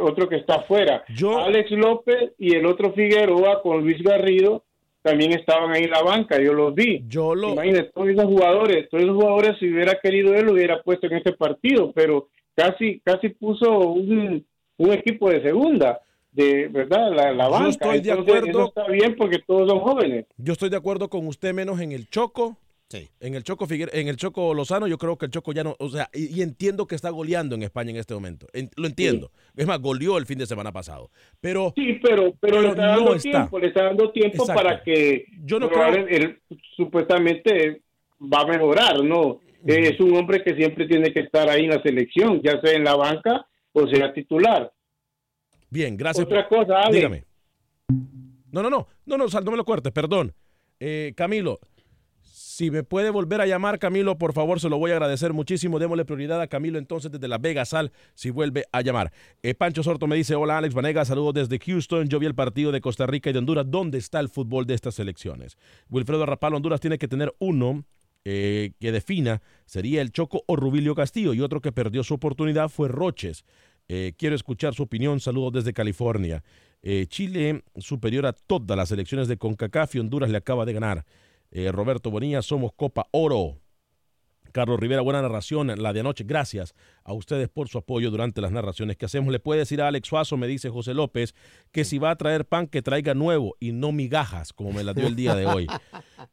[0.00, 1.04] otro que está afuera.
[1.44, 4.64] Alex López y el otro Figueroa con Luis Garrido
[5.02, 7.02] también estaban ahí en la banca, yo los vi.
[7.08, 7.52] Yo lo...
[7.52, 11.14] Imagínate, todos esos jugadores, todos esos jugadores, si hubiera querido él, lo hubiera puesto en
[11.14, 14.44] este partido, pero casi casi puso un,
[14.76, 16.00] un equipo de segunda,
[16.32, 17.68] de verdad, la, la Yo banca.
[17.70, 18.48] estoy de acuerdo.
[18.48, 20.26] eso está bien porque todos son jóvenes.
[20.36, 22.56] Yo estoy de acuerdo con usted menos en el Choco.
[23.20, 25.76] En el Choco Figuer- en el Choco Lozano, yo creo que el Choco ya no,
[25.78, 28.46] o sea, y, y entiendo que está goleando en España en este momento.
[28.54, 29.30] En- lo entiendo.
[29.54, 31.10] Es más, goleó el fin de semana pasado.
[31.38, 33.30] Pero Sí, pero, pero, le está dando no está.
[33.30, 34.62] tiempo, le está dando tiempo Exacto.
[34.62, 36.40] para que Yo no creo- él
[36.76, 37.82] supuestamente
[38.20, 39.40] va a mejorar, ¿no?
[39.66, 42.72] Eh, Es un hombre que siempre tiene que estar ahí en la selección, ya sea
[42.72, 44.72] en la banca o sea titular.
[45.68, 46.24] Bien, gracias.
[46.24, 46.94] Otra cosa, Alex.
[46.96, 47.24] Dígame.
[48.50, 50.32] No, no, no, no, no, Sal, no me lo cortes, perdón.
[50.80, 51.58] Eh, Camilo,
[52.58, 55.78] si me puede volver a llamar, Camilo, por favor, se lo voy a agradecer muchísimo.
[55.78, 59.12] Démosle prioridad a Camilo entonces desde Las Vegas, Sal, si vuelve a llamar.
[59.44, 62.08] Eh, Pancho Sorto me dice, hola Alex Vanega, saludos desde Houston.
[62.08, 63.64] Yo vi el partido de Costa Rica y de Honduras.
[63.68, 65.56] ¿Dónde está el fútbol de estas selecciones?
[65.88, 67.84] Wilfredo Rapal, Honduras tiene que tener uno
[68.24, 72.70] eh, que defina, sería el Choco o Rubilio Castillo, y otro que perdió su oportunidad
[72.70, 73.44] fue Roches.
[73.86, 75.20] Eh, quiero escuchar su opinión.
[75.20, 76.42] Saludos desde California.
[77.08, 81.04] Chile superior a todas las elecciones de CONCACAF y Honduras le acaba de ganar.
[81.50, 83.58] Eh, Roberto Bonilla, somos Copa Oro.
[84.52, 86.24] Carlos Rivera, buena narración, la de anoche.
[86.26, 89.30] Gracias a ustedes por su apoyo durante las narraciones que hacemos.
[89.30, 91.34] Le puede decir a Alex Suazo, me dice José López,
[91.70, 94.94] que si va a traer pan, que traiga nuevo y no migajas, como me la
[94.94, 95.66] dio el día de hoy.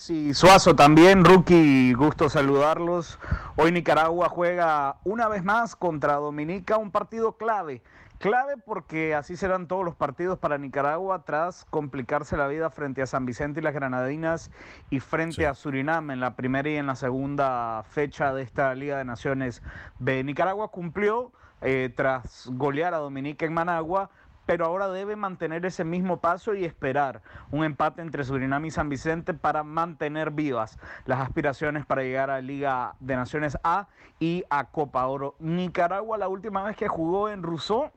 [0.09, 3.19] Y Suazo también, rookie, gusto saludarlos.
[3.55, 7.83] Hoy Nicaragua juega una vez más contra Dominica, un partido clave.
[8.17, 13.05] Clave porque así serán todos los partidos para Nicaragua tras complicarse la vida frente a
[13.05, 14.49] San Vicente y las Granadinas
[14.89, 18.97] y frente a Surinam en la primera y en la segunda fecha de esta Liga
[18.97, 19.61] de Naciones
[19.99, 20.23] B.
[20.23, 24.09] Nicaragua cumplió eh, tras golear a Dominica en Managua,
[24.45, 28.89] pero ahora debe mantener ese mismo paso y esperar un empate entre Surinam y San
[28.89, 33.87] Vicente para mantener vivas las aspiraciones para llegar a Liga de Naciones A
[34.19, 35.35] y a Copa Oro.
[35.39, 37.91] Nicaragua la última vez que jugó en Rousseau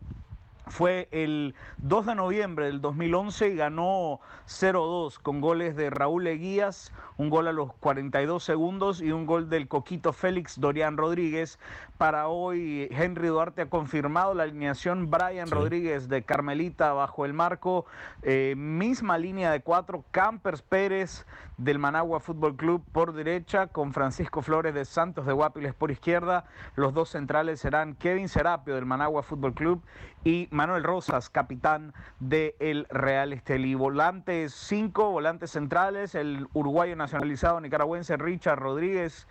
[0.67, 6.93] fue el 2 de noviembre del 2011 y ganó 0-2 con goles de Raúl Eguías,
[7.17, 11.59] un gol a los 42 segundos y un gol del Coquito Félix Dorian Rodríguez.
[11.99, 17.87] Para hoy Henry Duarte ha confirmado la alineación Brian Rodríguez de Carmelita bajo el marco,
[18.23, 21.27] eh, misma línea de cuatro, Campers Pérez
[21.57, 26.45] del Managua Fútbol Club por derecha, con Francisco Flores de Santos de Guapiles por izquierda.
[26.75, 29.83] Los dos centrales serán Kevin Serapio del Managua Fútbol Club
[30.27, 33.77] y Manuel Rosas, capitán del Real Estelí.
[33.77, 39.29] Volantes cinco, volantes centrales, el uruguayo nacionalizado nicaragüense Richard Rodríguez,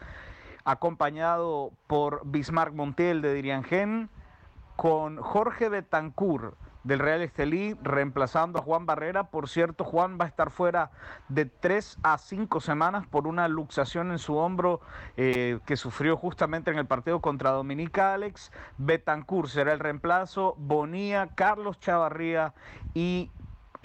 [0.64, 4.10] acompañado por Bismarck Montiel de Diriangén,
[4.78, 9.26] con Jorge Betancourt del Real Estelí, reemplazando a Juan Barrera.
[9.26, 10.92] Por cierto, Juan va a estar fuera
[11.28, 14.80] de tres a cinco semanas por una luxación en su hombro
[15.18, 18.52] eh, que sufrió justamente en el partido contra Dominica Alex.
[18.78, 22.54] Betancourt será el reemplazo, Bonía, Carlos Chavarría
[22.94, 23.32] y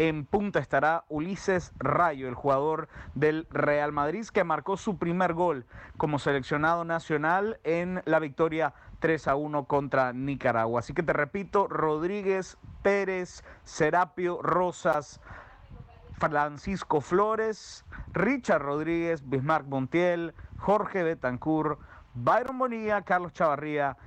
[0.08, 5.66] en punta estará Ulises Rayo, el jugador del Real Madrid que marcó su primer gol
[5.98, 10.80] como seleccionado nacional en la victoria 3 a 1 contra Nicaragua.
[10.80, 15.20] Así que te repito, Rodríguez, Pérez, Serapio, Rosas,
[16.16, 17.84] Francisco Flores,
[18.14, 21.78] Richard Rodríguez, Bismarck Montiel, Jorge Betancourt,
[22.14, 23.98] Byron Bonilla, Carlos Chavarría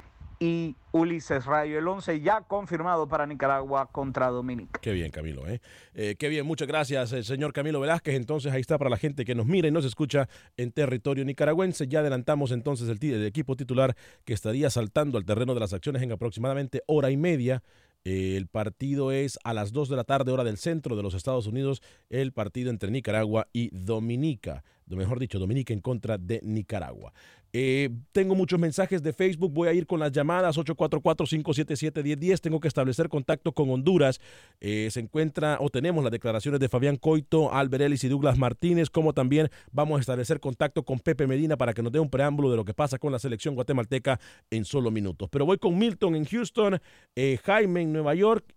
[0.44, 1.80] y Ulises Rayo.
[1.80, 4.78] El 11 ya confirmado para Nicaragua contra Dominica.
[4.82, 5.48] Qué bien, Camilo.
[5.48, 5.62] ¿eh?
[5.94, 8.16] Eh, qué bien, muchas gracias, el señor Camilo Velázquez.
[8.16, 10.28] Entonces ahí está para la gente que nos mira y nos escucha
[10.58, 11.88] en territorio nicaragüense.
[11.88, 16.02] Ya adelantamos entonces el, el equipo titular que estaría saltando al terreno de las acciones
[16.02, 17.64] en aproximadamente hora y media.
[18.06, 21.14] Eh, el partido es a las 2 de la tarde, hora del centro de los
[21.14, 24.66] Estados Unidos, el partido entre Nicaragua y Dominica.
[24.88, 27.14] Mejor dicho, Dominica en contra de Nicaragua.
[27.56, 32.42] Eh, tengo muchos mensajes de Facebook, voy a ir con las llamadas 844-577-1010.
[32.42, 34.20] Tengo que establecer contacto con Honduras.
[34.60, 38.90] Eh, se encuentra o tenemos las declaraciones de Fabián Coito, Albert Ellis y Douglas Martínez,
[38.90, 42.50] como también vamos a establecer contacto con Pepe Medina para que nos dé un preámbulo
[42.50, 45.30] de lo que pasa con la selección guatemalteca en solo minutos.
[45.32, 46.82] Pero voy con Milton en Houston,
[47.16, 48.56] eh, Jaime en Nueva York.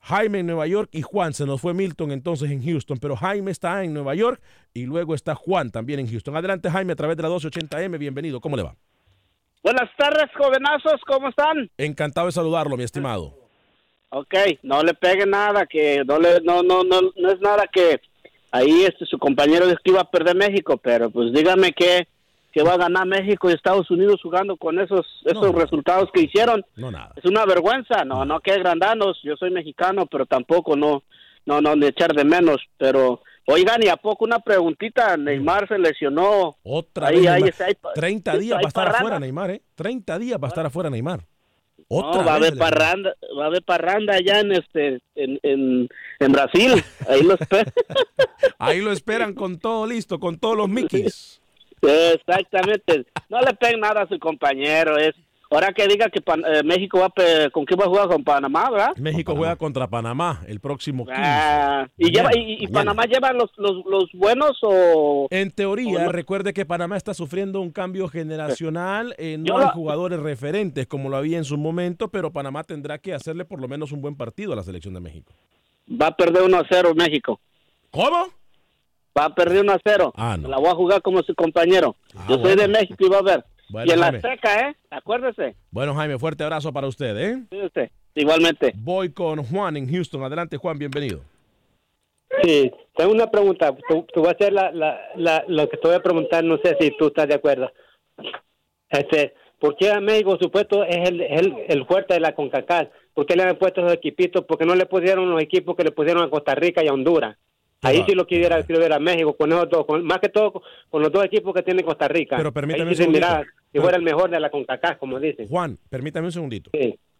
[0.00, 3.50] Jaime en Nueva York y Juan, se nos fue Milton entonces en Houston, pero Jaime
[3.50, 4.40] está en Nueva York
[4.72, 6.36] y luego está Juan también en Houston.
[6.36, 8.74] Adelante Jaime a través de la 1280M, bienvenido, ¿cómo le va?
[9.62, 11.70] Buenas tardes, jovenazos, ¿cómo están?
[11.76, 13.34] Encantado de saludarlo, mi estimado.
[14.08, 18.00] Ok, no le pegue nada, que no le, no, no, no, no es nada que
[18.50, 22.08] ahí este su compañero dijo que iba a perder México, pero pues dígame que,
[22.52, 26.64] que va a ganar México y Estados Unidos jugando con esos, esos resultados que hicieron.
[26.76, 27.12] No, nada.
[27.16, 31.02] Es una vergüenza, no, no que grandanos, yo soy mexicano, pero tampoco no,
[31.46, 35.78] no, no de echar de menos, pero oigan, y a poco una preguntita, Neymar se
[35.78, 36.56] lesionó.
[36.62, 38.98] Otra Ahí, vez, ahí está, ahí- 30 días va a estar parranda.
[38.98, 39.62] afuera Neymar, ¿eh?
[39.76, 41.20] 30 días va a estar afuera Neymar.
[41.88, 45.88] No, Otra va a haber parranda, va a haber parranda allá en este, en, en,
[46.20, 46.72] en Brasil,
[47.08, 47.70] ahí lo espero.
[48.58, 51.39] Ahí lo esperan con todo listo, con todos los Mickeys.
[51.82, 53.06] Exactamente.
[53.28, 54.96] No le peguen nada a su compañero.
[54.98, 55.12] Es
[55.52, 58.08] ahora que diga que Pan- eh, México va a pe- con qué va a jugar
[58.08, 58.90] con Panamá, ¿verdad?
[58.96, 61.20] México juega contra Panamá el próximo 15.
[61.20, 62.72] Ah, y lleva y, y mañana.
[62.92, 66.12] Panamá lleva los, los, los buenos o En teoría, o no?
[66.12, 69.14] recuerde que Panamá está sufriendo un cambio generacional.
[69.18, 72.62] eh, no Yo hay la- jugadores referentes como lo había en su momento, pero Panamá
[72.62, 75.32] tendrá que hacerle por lo menos un buen partido a la selección de México.
[76.00, 77.40] va a perder 1 a 0 México.
[77.90, 78.28] ¿Cómo?
[79.18, 80.12] Va a perder 1 a 0.
[80.16, 80.48] Ah, no.
[80.48, 81.96] La voy a jugar como su compañero.
[82.28, 82.62] Yo soy bueno.
[82.62, 83.44] de México y va a ver.
[83.68, 84.76] Bueno, y en la seca, ¿eh?
[84.90, 85.54] Acuérdese.
[85.70, 87.42] Bueno, Jaime, fuerte abrazo para usted, ¿eh?
[87.48, 87.90] Cuídese.
[88.14, 88.72] Igualmente.
[88.76, 90.22] Voy con Juan en Houston.
[90.24, 91.20] Adelante, Juan, bienvenido.
[92.42, 93.74] Sí, tengo una pregunta.
[93.88, 96.58] Tú, tú vas a hacer la, la, la- lo que te voy a preguntar, no
[96.58, 97.70] sé si tú estás de acuerdo.
[98.88, 102.88] Este, ¿Por qué a México supuesto es el, el, el fuerte de la CONCACAF?
[103.14, 104.44] ¿Por qué le han puesto esos equipitos?
[104.46, 107.36] Porque no le pusieron los equipos que le pusieron a Costa Rica y a Honduras.
[107.82, 110.52] Ahí sí lo quisiera quiero ver a México, con esos dos, con- más que todo
[110.52, 112.36] con, con los dos equipos que tiene Costa Rica.
[112.36, 113.26] Pero permítame sí un segundito.
[113.72, 115.48] si fuera el mejor de la CONCACAF, como dicen.
[115.48, 116.70] Juan, permítame un segundito.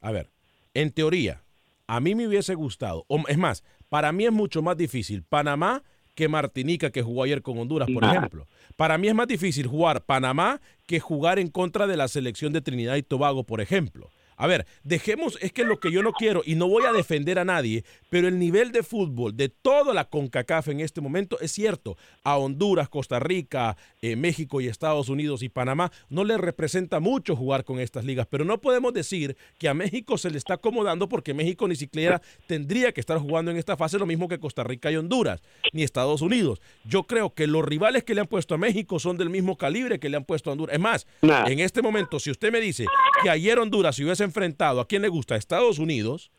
[0.02, 0.28] A ver,
[0.74, 1.40] en teoría,
[1.86, 5.82] a mí me hubiese gustado, o es más, para mí es mucho más difícil Panamá
[6.14, 8.12] que Martinica que jugó ayer con Honduras, por Nah.
[8.14, 8.46] ejemplo.
[8.76, 12.60] Para mí es más difícil jugar Panamá que jugar en contra de la selección de
[12.60, 14.10] Trinidad y Tobago, por ejemplo.
[14.40, 17.38] A ver, dejemos, es que lo que yo no quiero, y no voy a defender
[17.38, 21.52] a nadie, pero el nivel de fútbol de toda la CONCACAF en este momento es
[21.52, 21.98] cierto.
[22.24, 27.36] A Honduras, Costa Rica, eh, México y Estados Unidos y Panamá no le representa mucho
[27.36, 31.06] jugar con estas ligas, pero no podemos decir que a México se le está acomodando
[31.06, 34.64] porque México ni siquiera tendría que estar jugando en esta fase lo mismo que Costa
[34.64, 35.42] Rica y Honduras,
[35.74, 36.62] ni Estados Unidos.
[36.86, 40.00] Yo creo que los rivales que le han puesto a México son del mismo calibre
[40.00, 40.74] que le han puesto a Honduras.
[40.74, 42.86] Es más, en este momento, si usted me dice
[43.22, 46.30] que ayer Honduras se hubiese enfrentado a quien le gusta, a Estados Unidos,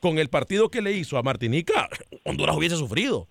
[0.00, 1.88] con el partido que le hizo a Martinica,
[2.24, 3.28] Honduras hubiese sufrido.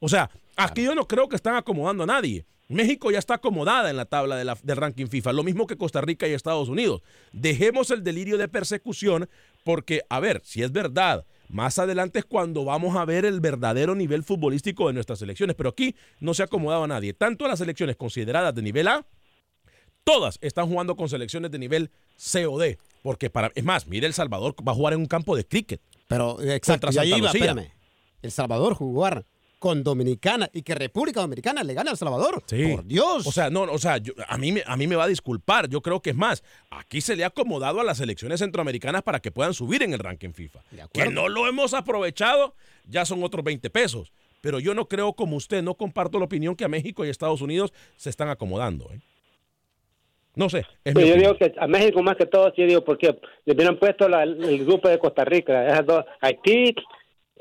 [0.00, 2.44] O sea, aquí yo no creo que están acomodando a nadie.
[2.68, 5.76] México ya está acomodada en la tabla de la- del ranking FIFA, lo mismo que
[5.76, 7.02] Costa Rica y Estados Unidos.
[7.32, 9.28] Dejemos el delirio de persecución
[9.64, 13.96] porque, a ver, si es verdad, más adelante es cuando vamos a ver el verdadero
[13.96, 17.12] nivel futbolístico de nuestras selecciones, pero aquí no se ha acomodado a nadie.
[17.12, 19.04] Tanto las selecciones consideradas de nivel A,
[20.04, 22.78] todas están jugando con selecciones de nivel C o D.
[23.02, 25.80] Porque para, es más, mire, El Salvador va a jugar en un campo de cricket.
[26.06, 27.26] Pero, exacto, iba, Lucía.
[27.28, 27.70] espérame.
[28.22, 29.24] El Salvador jugar
[29.58, 32.42] con Dominicana y que República Dominicana le gane al Salvador.
[32.46, 32.66] Sí.
[32.68, 33.26] Por Dios.
[33.26, 35.68] O sea, no, o sea, yo- a, mí, me- a mí me va a disculpar.
[35.68, 39.20] Yo creo que es más, aquí se le ha acomodado a las selecciones centroamericanas para
[39.20, 40.60] que puedan subir en el ranking FIFA.
[40.92, 42.54] Que no lo hemos aprovechado,
[42.86, 44.12] ya son otros 20 pesos.
[44.40, 47.42] Pero yo no creo como usted, no comparto la opinión que a México y Estados
[47.42, 48.90] Unidos se están acomodando.
[48.92, 49.00] ¿eh?
[50.34, 50.60] No sé.
[50.84, 53.78] Es Pero yo digo que a México más que todo, sí digo, porque le hubieran
[53.78, 56.74] puesto la- el grupo de Costa Rica, esas dos, Haití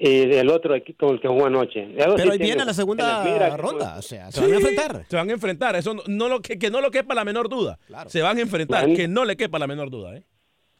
[0.02, 1.82] y el otro equipo con el que jugó anoche.
[1.96, 4.56] Eso sí Pero ahí viene la segunda mira ronda, o sea, se Sí, van a
[4.58, 5.06] enfrentar.
[5.08, 5.76] Se van a enfrentar.
[5.76, 7.78] Eso no, no lo, que, que no lo quepa la menor duda.
[8.08, 8.92] Se van a enfrentar.
[8.94, 10.16] Que no le quepa la menor duda.
[10.16, 10.24] ¿eh?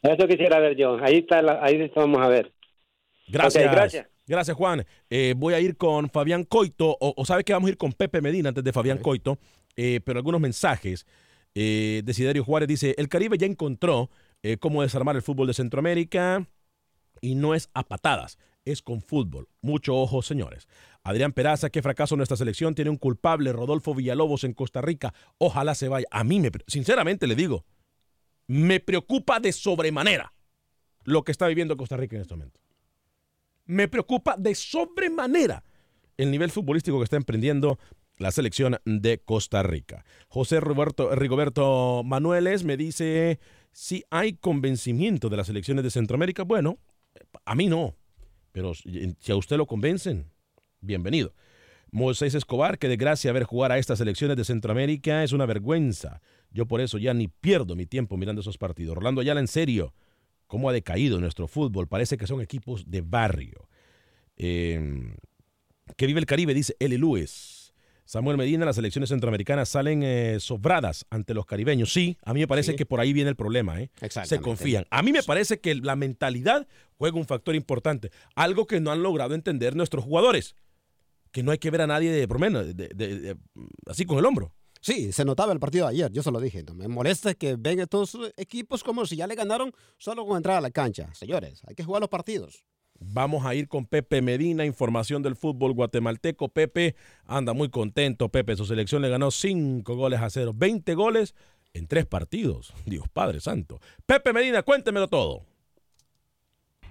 [0.02, 0.96] Eso quisiera ver yo.
[1.02, 2.50] Ahí está, la- ahí vamos a ver.
[3.28, 3.70] Gracias.
[3.70, 4.06] Gracias.
[4.26, 4.84] Gracias, Juan.
[5.10, 7.92] Eh, voy a ir con Fabián Coito, o, o sabe que vamos a ir con
[7.92, 9.38] Pepe Medina antes de Fabián Coito,
[9.76, 11.04] eh, pero algunos mensajes.
[11.54, 14.10] Eh, Desiderio Juárez dice, el Caribe ya encontró
[14.42, 16.48] eh, cómo desarmar el fútbol de Centroamérica
[17.20, 19.48] y no es a patadas, es con fútbol.
[19.60, 20.68] Mucho ojo, señores.
[21.02, 25.74] Adrián Peraza, qué fracaso nuestra selección, tiene un culpable, Rodolfo Villalobos en Costa Rica, ojalá
[25.74, 26.06] se vaya.
[26.10, 27.64] A mí, me, sinceramente le digo,
[28.46, 30.32] me preocupa de sobremanera
[31.04, 32.60] lo que está viviendo Costa Rica en este momento
[33.70, 35.62] me preocupa de sobremanera
[36.16, 37.78] el nivel futbolístico que está emprendiendo
[38.20, 40.04] la selección de Costa Rica.
[40.28, 43.40] José Roberto, Rigoberto Manueles me dice
[43.72, 46.42] si hay convencimiento de las selecciones de Centroamérica.
[46.42, 46.78] Bueno,
[47.46, 47.96] a mí no,
[48.52, 50.30] pero si a usted lo convencen,
[50.82, 51.34] bienvenido.
[51.92, 56.20] Moisés Escobar, que de gracia ver jugar a estas selecciones de Centroamérica es una vergüenza.
[56.50, 58.96] Yo por eso ya ni pierdo mi tiempo mirando esos partidos.
[58.96, 59.94] Rolando Ayala, en serio,
[60.46, 61.88] cómo ha decaído nuestro fútbol.
[61.88, 63.66] Parece que son equipos de barrio.
[64.36, 65.14] Eh,
[65.96, 67.59] que vive el Caribe, dice Eli Lewis.
[68.10, 71.92] Samuel Medina, las selecciones centroamericanas salen eh, sobradas ante los caribeños.
[71.92, 72.76] Sí, a mí me parece Sí.
[72.76, 73.80] que por ahí viene el problema.
[73.80, 73.88] ¿eh?
[74.24, 74.84] Se confían.
[74.90, 76.66] A mí me parece que la mentalidad
[76.98, 78.10] juega un factor importante.
[78.34, 80.56] Algo que no han logrado entender nuestros jugadores.
[81.30, 83.36] Que no hay que ver a nadie de por menos, de- de- de-
[83.86, 84.52] así con el hombro.
[84.80, 86.64] Sí, se notaba el partido de ayer, yo se lo dije.
[86.64, 86.74] ¿no?
[86.74, 90.60] Me molesta que ven estos equipos como si ya le ganaron solo con entrar a
[90.60, 91.14] la cancha.
[91.14, 92.64] Señores, hay que jugar los partidos.
[93.00, 96.50] Vamos a ir con Pepe Medina, información del fútbol guatemalteco.
[96.50, 96.94] Pepe
[97.24, 98.28] anda muy contento.
[98.28, 100.52] Pepe, su selección le ganó 5 goles a 0.
[100.54, 101.34] 20 goles
[101.72, 102.74] en tres partidos.
[102.84, 103.80] Dios Padre Santo.
[104.04, 105.46] Pepe Medina, cuéntemelo todo.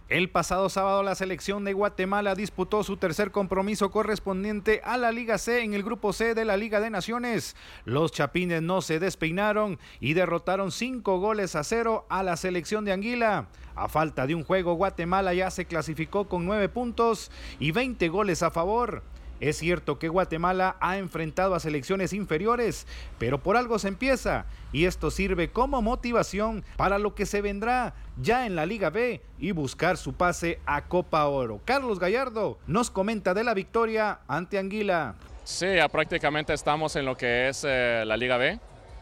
[0.09, 5.37] El pasado sábado la selección de Guatemala disputó su tercer compromiso correspondiente a la Liga
[5.37, 7.55] C en el grupo C de la Liga de Naciones.
[7.85, 12.91] Los chapines no se despeinaron y derrotaron cinco goles a cero a la selección de
[12.91, 13.49] Anguila.
[13.75, 17.29] A falta de un juego, Guatemala ya se clasificó con nueve puntos
[17.59, 19.03] y 20 goles a favor.
[19.39, 22.85] Es cierto que Guatemala ha enfrentado a selecciones inferiores,
[23.17, 27.93] pero por algo se empieza y esto sirve como motivación para lo que se vendrá
[28.21, 31.61] ya en la Liga B y buscar su pase a Copa Oro.
[31.63, 35.15] Carlos Gallardo nos comenta de la victoria ante Anguila.
[35.45, 38.59] Sí, ya prácticamente estamos en lo que es eh, la Liga B.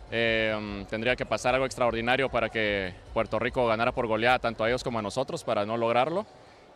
[0.10, 4.70] Mm, tendría que pasar algo extraordinario para que Puerto Rico ganara por goleada tanto a
[4.70, 6.26] ellos como a nosotros para no lograrlo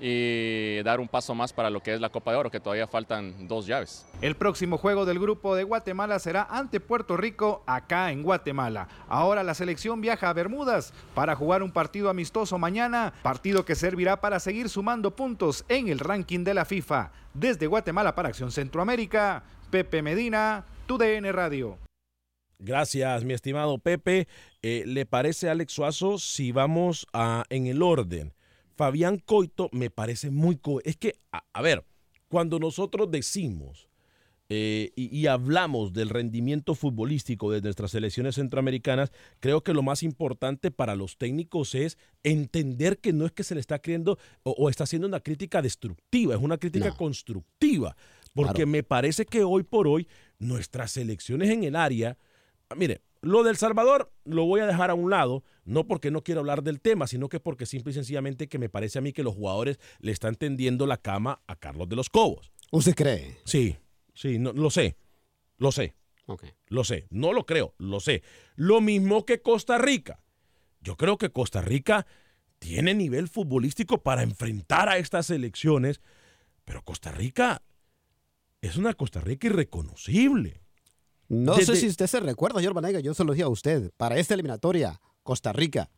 [0.04, 2.88] y dar un paso más para lo que es la Copa de Oro, que todavía
[2.88, 4.06] faltan dos llaves.
[4.22, 8.88] El próximo juego del grupo de Guatemala será ante Puerto Rico acá en Guatemala.
[9.08, 14.20] Ahora la selección viaja a Bermudas para jugar un partido amistoso mañana, partido que servirá
[14.22, 17.12] para seguir sumando puntos en el ranking de la FIFA.
[17.36, 21.78] Desde Guatemala para Acción Centroamérica, Pepe Medina, TUDN Radio.
[22.58, 24.28] Gracias, mi estimado Pepe.
[24.62, 28.34] Eh, ¿Le parece, Alex Suazo, si vamos a, en el orden?
[28.82, 30.56] Fabián Coito me parece muy...
[30.58, 31.86] co- es que, a, a ver,
[32.30, 33.88] cuando nosotros decimos
[34.50, 40.02] eh, y, y hablamos del rendimiento futbolístico de nuestras selecciones centroamericanas, creo que lo más
[40.02, 44.52] importante para los técnicos es entender que no es que se le está creyendo o,
[44.58, 46.98] o está haciendo una crítica destructiva, es una crítica No.
[46.98, 47.96] constructiva.
[48.34, 48.68] Porque Claro.
[48.72, 50.08] me parece que hoy por hoy
[50.40, 52.18] nuestras selecciones en el área
[52.76, 56.39] Mire, lo del Salvador lo voy a dejar a un lado, no porque no quiero
[56.41, 59.24] hablar del tema, sino que porque simple y sencillamente que me parece a mí que
[59.24, 62.51] los jugadores le están tendiendo la cama a Carlos de los Cobos.
[62.72, 63.38] ¿Usted cree?
[63.45, 63.78] Sí,
[64.14, 64.95] sí, no, lo sé,
[65.57, 65.93] lo sé,
[66.68, 68.24] lo sé, no lo creo, lo sé.
[68.55, 70.24] Lo mismo que Costa Rica.
[70.82, 72.07] Yo creo que Costa Rica
[72.59, 76.01] tiene nivel futbolístico para enfrentar a estas elecciones,
[76.66, 77.62] pero Costa Rica
[78.62, 80.62] es una Costa Rica irreconocible.
[81.28, 83.91] No Desde- sé si usted se recuerda, señor Vanega, yo se lo dije a usted.
[83.97, 85.89] Para esta eliminatoria, Costa Rica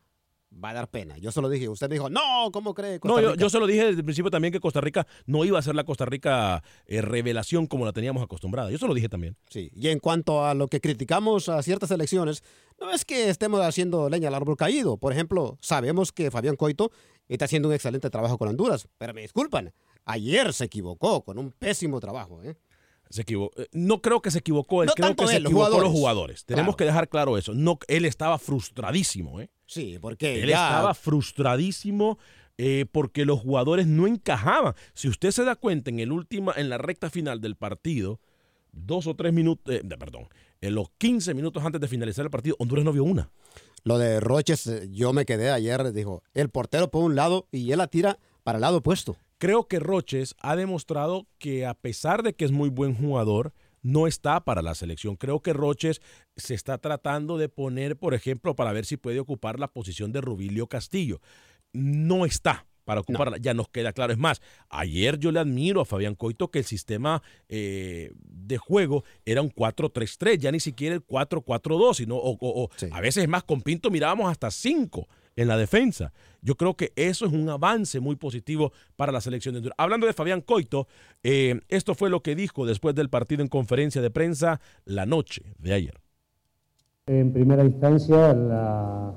[0.62, 1.18] va a dar pena.
[1.18, 1.68] Yo se lo dije.
[1.68, 3.00] Usted me dijo, no, ¿cómo cree?
[3.00, 5.06] Costa No, yo, Rica?" yo se lo dije desde el principio también que Costa Rica
[5.26, 8.70] no iba a ser la Costa Rica eh, revelación como la teníamos acostumbrada.
[8.70, 9.36] Yo se lo dije también.
[9.48, 12.42] Sí, y en cuanto a lo que criticamos a ciertas elecciones,
[12.80, 14.96] no es que estemos haciendo leña al árbol caído.
[14.96, 16.90] Por ejemplo, sabemos que Fabián Coito
[17.28, 19.72] está haciendo un excelente trabajo con Honduras, pero me disculpan,
[20.04, 22.42] ayer se equivocó con un pésimo trabajo.
[22.42, 22.56] ¿eh?
[23.14, 23.62] Se equivocó.
[23.62, 25.92] eh, No creo que se equivocó él, No creo que se él, equivocó los jugadores.
[25.92, 26.44] jugadores.
[26.44, 26.76] Tenemos Claro.
[26.78, 27.54] que dejar claro eso.
[27.54, 29.50] No, él estaba frustradísimo, ¿eh?
[29.66, 32.18] Sí, porque Él ya- estaba frustradísimo
[32.56, 34.74] eh, porque los jugadores no encajaban.
[34.94, 38.20] Si usted se da cuenta en el última, en la recta final del partido,
[38.72, 40.28] dos o tres minutos, eh, perdón,
[40.60, 43.30] en los 15 minutos antes de finalizar el partido, Honduras no vio una.
[43.82, 47.70] Lo de Roches, eh, yo me quedé ayer, dijo, el portero por un lado y
[47.72, 49.16] él la tira para el lado opuesto.
[49.44, 54.06] Creo que Roches ha demostrado que a pesar de que es muy buen jugador, no
[54.06, 55.16] está para la selección.
[55.16, 56.00] Creo que Roches
[56.34, 60.22] se está tratando de poner, por ejemplo, para ver si puede ocupar la posición de
[60.22, 61.20] Rubilio Castillo.
[61.74, 64.14] No está para ocuparla, ya nos queda claro.
[64.14, 64.40] Es más,
[64.70, 69.50] ayer yo le admiro a Fabián Coito que el sistema eh, de juego era un
[69.50, 73.60] 4-3-3, ya ni siquiera el 4-4-2, sino o, o- o a veces es más, con
[73.60, 75.06] Pinto mirábamos hasta 5
[75.36, 76.12] en la defensa.
[76.42, 79.76] Yo creo que eso es un avance muy positivo para la selección de Honduras.
[79.78, 80.86] Hablando de Fabián Coito,
[81.22, 85.42] eh, esto fue lo que dijo después del partido en conferencia de prensa la noche
[85.58, 85.94] de ayer.
[87.06, 89.14] En primera instancia, la,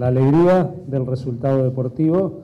[0.00, 2.42] alegría del resultado deportivo,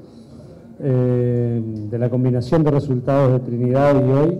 [0.80, 4.38] eh, de la combinación de resultados de Trinidad y hoy,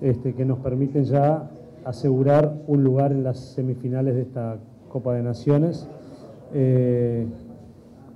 [0.00, 1.50] este, que nos permiten ya
[1.84, 5.88] asegurar un lugar en las semifinales de esta Copa de Naciones,
[6.54, 7.26] eh,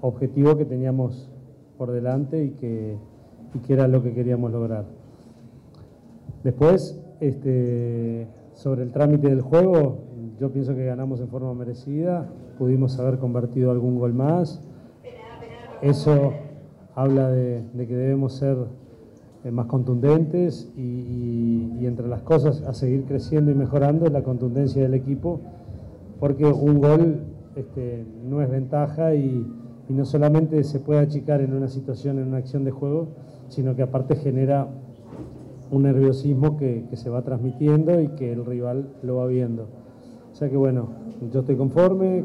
[0.01, 1.29] objetivo que teníamos
[1.77, 2.97] por delante y que,
[3.55, 4.85] y que era lo que queríamos lograr.
[6.45, 9.99] Después, este, sobre el trámite del juego,
[10.41, 12.29] yo pienso que ganamos en forma merecida,
[12.59, 14.61] pudimos haber convertido algún gol más.
[15.83, 16.33] Eso
[16.95, 18.57] habla de, que debemos ser
[19.45, 24.83] eh, más contundentes y, y- entre las cosas a seguir creciendo y mejorando la contundencia
[24.83, 25.41] del equipo,
[26.19, 27.21] porque un gol
[27.59, 29.47] este, no es ventaja y,
[29.89, 33.09] no solamente se puede achicar en una situación, en una acción de juego,
[33.49, 34.69] sino que aparte genera
[35.71, 39.67] un nerviosismo que, se va transmitiendo y que el rival lo va viendo.
[40.31, 40.91] O sea que bueno,
[41.33, 42.23] yo estoy conforme,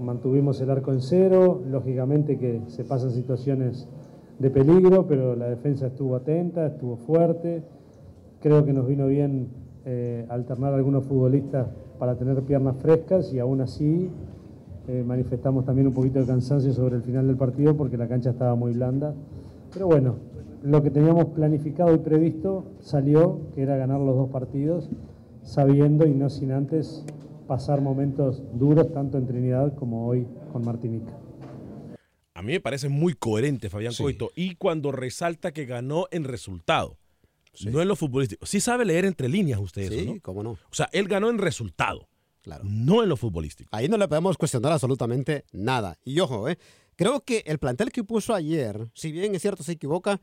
[0.00, 3.88] mantuvimos el arco en cero, lógicamente que se pasan situaciones
[4.38, 7.64] de peligro, pero la defensa estuvo atenta, estuvo fuerte,
[8.40, 9.48] creo que nos vino bien
[9.84, 11.66] eh, alternar algunos futbolistas
[11.98, 14.10] para tener piernas frescas y aún así
[14.90, 18.30] eh, manifestamos también un poquito de cansancio sobre el final del partido porque la cancha
[18.30, 19.14] estaba muy blanda.
[19.72, 20.16] Pero bueno,
[20.64, 24.88] lo que teníamos planificado y previsto salió, que era ganar los dos partidos,
[25.42, 27.04] sabiendo y no sin antes
[27.46, 31.12] pasar momentos duros tanto en Trinidad como hoy con Martinica.
[32.34, 36.96] A mí me parece muy coherente Fabián Coito y cuando resalta que ganó en resultado,
[37.66, 38.46] no en lo futbolístico.
[38.46, 40.20] Sí sabe leer entre líneas usted eso, Sí, ¿no?
[40.22, 40.50] cómo no.
[40.52, 42.08] O sea, él ganó en resultado,
[42.42, 42.62] Claro.
[42.64, 43.68] no en lo futbolístico.
[43.72, 45.98] Ahí no le podemos cuestionar absolutamente nada.
[46.04, 46.58] Y ojo, ¿eh?
[46.96, 50.20] creo que el plantel que puso ayer, si bien es cierto se equivoca,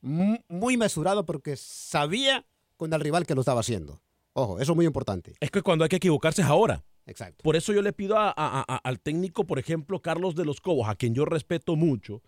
[0.00, 2.46] mu- muy mesurado porque sabía
[2.76, 4.00] con el rival que lo estaba haciendo.
[4.32, 5.34] Ojo, eso es muy importante.
[5.40, 6.84] Es que cuando hay que equivocarse es ahora.
[7.06, 7.42] Exacto.
[7.42, 10.60] Por eso yo le pido a- a- a- al técnico, por ejemplo, Carlos de los
[10.60, 12.22] Cobos, a quien yo respeto mucho,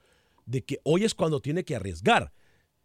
[0.46, 2.32] de que hoy es cuando tiene que arriesgar.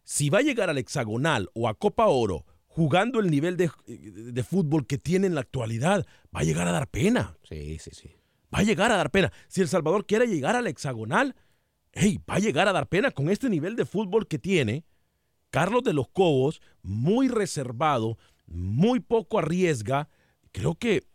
[0.04, 2.44] Si va a llegar al hexagonal o a Copa Oro
[2.76, 6.72] jugando el nivel de, de fútbol que tiene en la actualidad, va a llegar a
[6.72, 7.38] dar pena.
[7.42, 8.10] Sí, sí, sí.
[8.54, 9.32] Va a llegar a dar pena.
[9.48, 11.34] Si El Salvador quiere llegar al hexagonal,
[11.92, 14.84] hey, va a llegar a dar pena con este nivel de fútbol que tiene.
[15.48, 20.10] Carlos de los Cobos, muy reservado, muy poco arriesga.
[20.52, 21.06] Creo que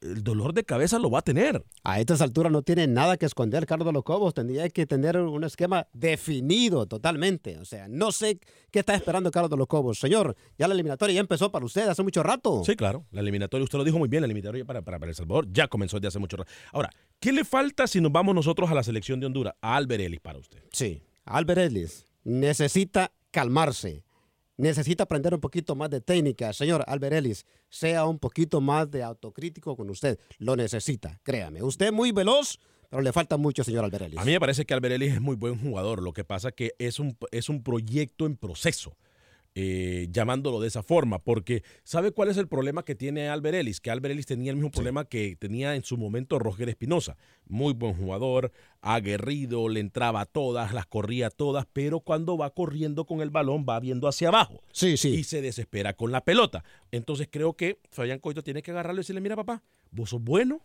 [0.00, 1.64] el dolor de cabeza lo va a tener.
[1.82, 4.34] A estas alturas no tiene nada que esconder Carlos de los Cobos.
[4.34, 7.58] Tendría que tener un esquema definido totalmente.
[7.58, 8.40] O sea, no sé
[8.70, 9.98] qué está esperando Carlos de los Cobos.
[9.98, 12.62] Señor, ya la eliminatoria ya empezó para usted hace mucho rato.
[12.64, 13.06] Sí, claro.
[13.10, 15.68] La eliminatoria, usted lo dijo muy bien, la eliminatoria para, para, para El Salvador ya
[15.68, 16.50] comenzó desde hace mucho rato.
[16.72, 16.90] Ahora,
[17.20, 19.54] ¿qué le falta si nos vamos nosotros a la selección de Honduras?
[19.60, 20.62] A Albert Ellis para usted.
[20.72, 21.02] Sí.
[21.24, 24.04] Albert Ellis necesita calmarse.
[24.58, 26.52] Necesita aprender un poquito más de técnica.
[26.52, 30.18] Señor Albert Ellis, sea un poquito más de autocrítico con usted.
[30.38, 31.62] Lo necesita, créame.
[31.62, 32.58] Usted muy veloz,
[32.90, 34.18] pero le falta mucho, señor Albert Ellis.
[34.18, 36.02] A mí me parece que Albert Ellis es muy buen jugador.
[36.02, 38.96] Lo que pasa que es un, es un proyecto en proceso.
[39.60, 43.80] Eh, llamándolo de esa forma, porque ¿sabe cuál es el problema que tiene Albert Ellis?
[43.80, 47.16] Que Albert Ellis tenía el mismo problema que tenía en su momento Roger Espinosa.
[47.48, 48.52] Muy buen jugador,
[48.82, 53.66] aguerrido, le entraba a todas, las corría todas, pero cuando va corriendo con el balón
[53.68, 54.62] va viendo hacia abajo.
[54.70, 55.08] Sí, sí.
[55.08, 56.62] Y se desespera con la pelota.
[56.92, 60.60] Entonces creo que Fabián Coito tiene que agarrarlo y decirle, mira papá, vos sos bueno,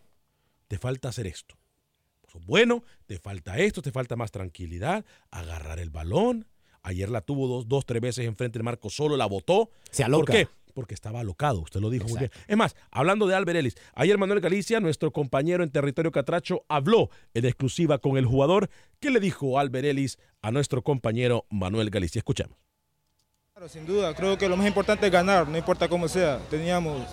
[0.67, 1.55] te falta hacer esto.
[2.21, 6.45] Vos sos bueno, te falta esto, te falta más tranquilidad, agarrar el balón.
[6.83, 9.69] Ayer la tuvo dos, dos tres veces enfrente del marco, solo la botó.
[9.89, 10.33] Se ¿Por aloca.
[10.33, 10.47] qué?
[10.73, 12.31] Porque estaba alocado, usted lo dijo muy bien.
[12.47, 17.09] Es más, hablando de Albert Ellis, ayer Manuel Galicia, nuestro compañero en territorio catracho, habló
[17.33, 18.69] en exclusiva con el jugador.
[18.99, 22.19] ¿Qué le dijo Albert Ellis a nuestro compañero Manuel Galicia?
[22.19, 22.57] Escuchamos.
[23.53, 26.39] Claro, sin duda, creo que lo más importante es ganar, no importa cómo sea.
[26.49, 27.05] Teníamos,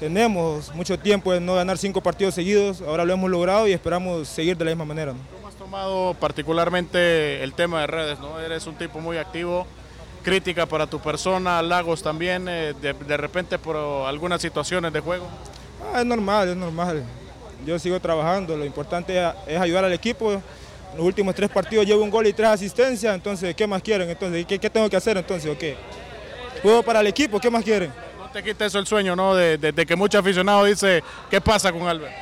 [0.00, 4.26] tenemos mucho tiempo de no ganar cinco partidos seguidos, ahora lo hemos logrado y esperamos
[4.26, 5.12] seguir de la misma manera.
[5.12, 5.43] ¿no?
[5.74, 8.20] ¿Cómo has tomado particularmente el tema de redes?
[8.20, 8.38] ¿no?
[8.38, 9.66] Eres un tipo muy activo
[10.22, 15.26] crítica para tu persona, Lagos también, eh, de, de repente por algunas situaciones de juego?
[15.92, 17.02] Ah, es normal, es normal.
[17.66, 20.40] Yo sigo trabajando, lo importante es, ayudar al equipo.
[20.96, 24.08] Los últimos tres partidos llevo un gol y tres asistencias, entonces, ¿qué más quieren?
[24.08, 25.50] Entonces, ¿qué, qué tengo que hacer entonces?
[25.50, 25.76] ¿O qué?
[26.62, 27.92] Juego para el equipo, ¿qué más quieren?
[28.16, 29.34] No te quita eso el sueño, ¿no?
[29.34, 32.12] De, de- de que muchos aficionados dicen, ¿qué pasa con Albert?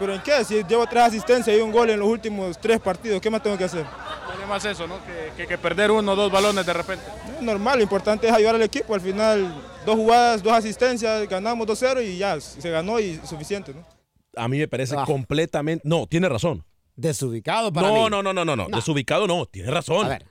[0.00, 0.44] ¿Pero en qué?
[0.44, 3.56] Si llevo tres asistencias y un gol en los últimos tres partidos, ¿qué más tengo
[3.56, 3.84] que hacer?
[4.30, 4.96] Tiene más eso, ¿no?
[5.04, 7.04] Que, que- que perder uno o dos balones de repente.
[7.36, 8.94] Es normal, lo importante es ayudar al equipo.
[8.94, 9.54] Al final,
[9.86, 13.86] dos jugadas, dos asistencias, ganamos 2-0 y ya, se ganó y suficiente, ¿no?
[14.36, 15.04] A mí me parece Ah.
[15.06, 15.86] completamente.
[15.86, 16.64] No, tiene razón.
[16.96, 18.10] Desubicado para no, mí.
[18.10, 18.68] no, no, no, no, no.
[18.68, 19.46] Desubicado no.
[19.46, 20.06] Tiene razón.
[20.06, 20.26] A ver.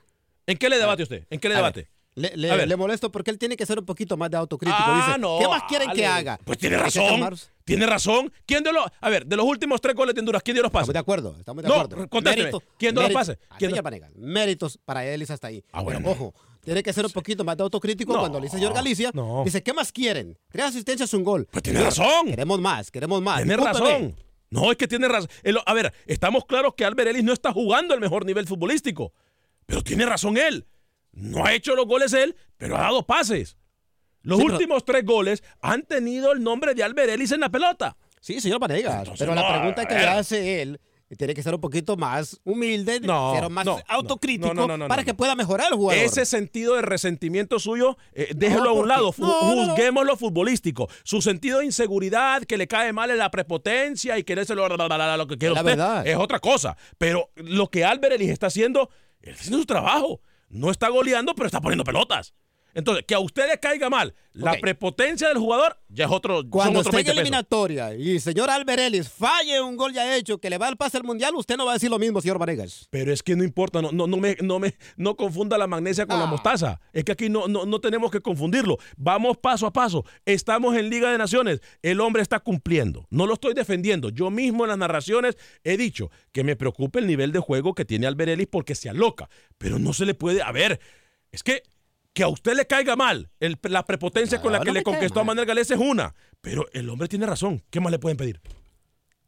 [0.46, 1.26] ¿En qué le debate usted?
[1.30, 1.88] ¿En qué le debate?
[2.16, 4.76] Le, molesto porque él tiene que ser un poquito más de autocrítico.
[4.78, 6.38] Ah, Dice, no, ¿qué más quieren que haga?
[6.44, 7.20] Pues tiene razón.
[7.76, 8.32] Tiene razón.
[8.46, 8.84] ¿Quién de los.
[9.00, 10.88] A ver, de los últimos tres goles de Honduras, ¿quién dio los pases?
[10.88, 12.08] Estamos de acuerdo, estamos de No, acuerdo.
[12.08, 12.50] contésteme.
[12.78, 13.38] ¿Quién dio los mérito- pases?
[13.48, 13.72] Ah, ¿Quién
[14.16, 15.62] méritos para Ellis hasta ahí.
[15.72, 16.10] Ah, Pero bueno.
[16.10, 19.10] ojo, tiene que ser un poquito más de autocrítico No, cuando le dice señor Galicia.
[19.14, 19.42] no.
[19.44, 20.36] Dice, ¿qué más quieren?
[20.50, 21.46] Tres asistencias, un gol.
[21.50, 22.26] Pues tiene razón.
[22.26, 23.38] Queremos más, queremos más.
[23.38, 24.16] Tiene razón.
[24.50, 25.28] No, es que tiene razón.
[25.64, 29.12] A ver, estamos claros que Albert Ellis no está jugando el mejor nivel futbolístico.
[29.66, 30.66] Pero tiene razón él.
[31.12, 33.56] No ha hecho los goles él, pero ha dado pases.
[34.22, 37.48] Los Sí, pero- últimos tres goles han tenido el nombre de Albert Ellis en la
[37.48, 37.96] pelota.
[38.20, 38.98] Sí, señor Vanegas.
[38.98, 40.80] Entonces, pero la pregunta que le hace él
[41.16, 45.12] tiene que ser un poquito más humilde, No, ser más no, autocrítico no, para que
[45.12, 46.04] pueda mejorar el jugador.
[46.04, 49.10] Ese sentido de resentimiento suyo, eh, déjelo a un lado.
[49.10, 50.88] Juzguemos lo futbolístico.
[51.02, 55.26] Su sentido de inseguridad, que le cae mal en la prepotencia y quererse lo, lo
[55.26, 56.06] que quiere La usted, verdad.
[56.06, 56.76] es otra cosa.
[56.98, 58.90] Pero lo que Ellis está haciendo,
[59.22, 60.20] él está haciendo su trabajo.
[60.48, 62.34] No está goleando, pero está poniendo pelotas.
[62.74, 66.42] Entonces, que a usted le caiga mal la prepotencia del jugador, ya es otro.
[66.48, 67.20] Cuando esté en 20 pesos.
[67.20, 70.96] eliminatoria y señor Albert Ellis falle un gol ya hecho que le va al pase
[70.96, 72.86] al mundial, usted no va a decir lo mismo, señor Vanegas.
[72.90, 76.06] Pero es que no importa, no, no, no, me, no, me, no confunda la magnesia
[76.06, 76.80] con la mostaza.
[76.92, 78.78] Es que aquí no, no, no tenemos que confundirlo.
[78.96, 80.04] Vamos paso a paso.
[80.24, 81.60] Estamos en Liga de Naciones.
[81.82, 83.06] El hombre está cumpliendo.
[83.10, 84.10] No lo estoy defendiendo.
[84.10, 87.84] Yo mismo en las narraciones he dicho que me preocupa el nivel de juego que
[87.84, 89.28] tiene Albert Ellis porque se aloca.
[89.58, 90.42] Pero no se le puede.
[90.42, 90.80] A ver,
[91.32, 91.62] es que.
[92.12, 95.20] Que a usted le caiga mal el- la prepotencia con la que no le conquistó
[95.20, 95.24] a.
[95.24, 96.14] Manuel Galés es una.
[96.40, 97.62] Pero el hombre tiene razón.
[97.70, 98.40] ¿Qué más le pueden pedir?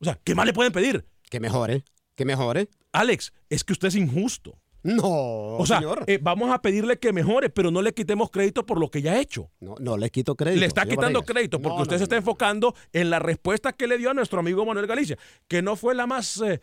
[0.00, 1.04] O sea, ¿qué más le pueden pedir?
[1.30, 1.84] Que mejore,
[2.16, 2.68] que mejore.
[2.92, 4.58] Alex, es que usted es injusto.
[4.84, 6.02] No, O sea, señor.
[6.08, 9.12] eh, vamos a pedirle que mejore, pero no le quitemos crédito por lo que ya
[9.12, 9.48] ha hecho.
[9.60, 10.58] No, no le quito crédito.
[10.58, 13.86] le está quitando crédito porque No, usted no, se está enfocando en la respuesta que
[13.86, 15.16] le dio a nuestro amigo Manuel Galicia,
[15.46, 16.36] que no fue la más...
[16.40, 16.60] eh,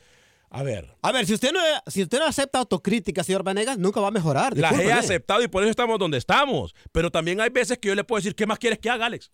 [0.51, 3.99] a ver, A ver, si usted no, si usted no acepta autocrítica, señor Vanegas, nunca
[4.01, 4.57] va a mejorar.
[4.57, 6.73] las he aceptado y por eso estamos donde estamos.
[6.91, 9.31] Pero también hay veces que yo le puedo decir, ¿qué más quieres que haga, Alex?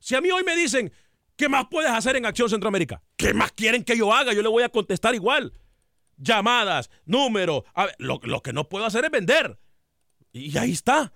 [0.00, 0.92] Si a mí hoy me dicen,
[1.36, 3.00] ¿qué más puedes hacer en Acción Centroamérica?
[3.16, 4.32] ¿Qué más quieren que yo haga?
[4.32, 5.52] Yo le voy a contestar igual.
[6.16, 7.62] Llamadas, números.
[7.74, 9.58] A ver, lo, lo que no puedo hacer es vender.
[10.32, 11.12] Y ahí está.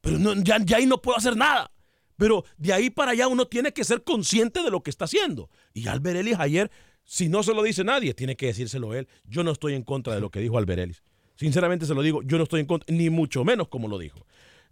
[0.00, 1.70] Pero no, ya, ya ahí no puedo hacer nada.
[2.16, 5.50] Pero de ahí para allá uno tiene que ser consciente de lo que está haciendo.
[5.72, 6.70] Y Albert Ellis ayer,
[7.06, 9.08] si no se lo dice nadie, tiene que decírselo él.
[9.24, 11.02] Yo no estoy en contra de lo que dijo Albert Ellis.
[11.36, 14.26] Sinceramente se lo digo, yo no estoy en contra, ni mucho menos como lo dijo.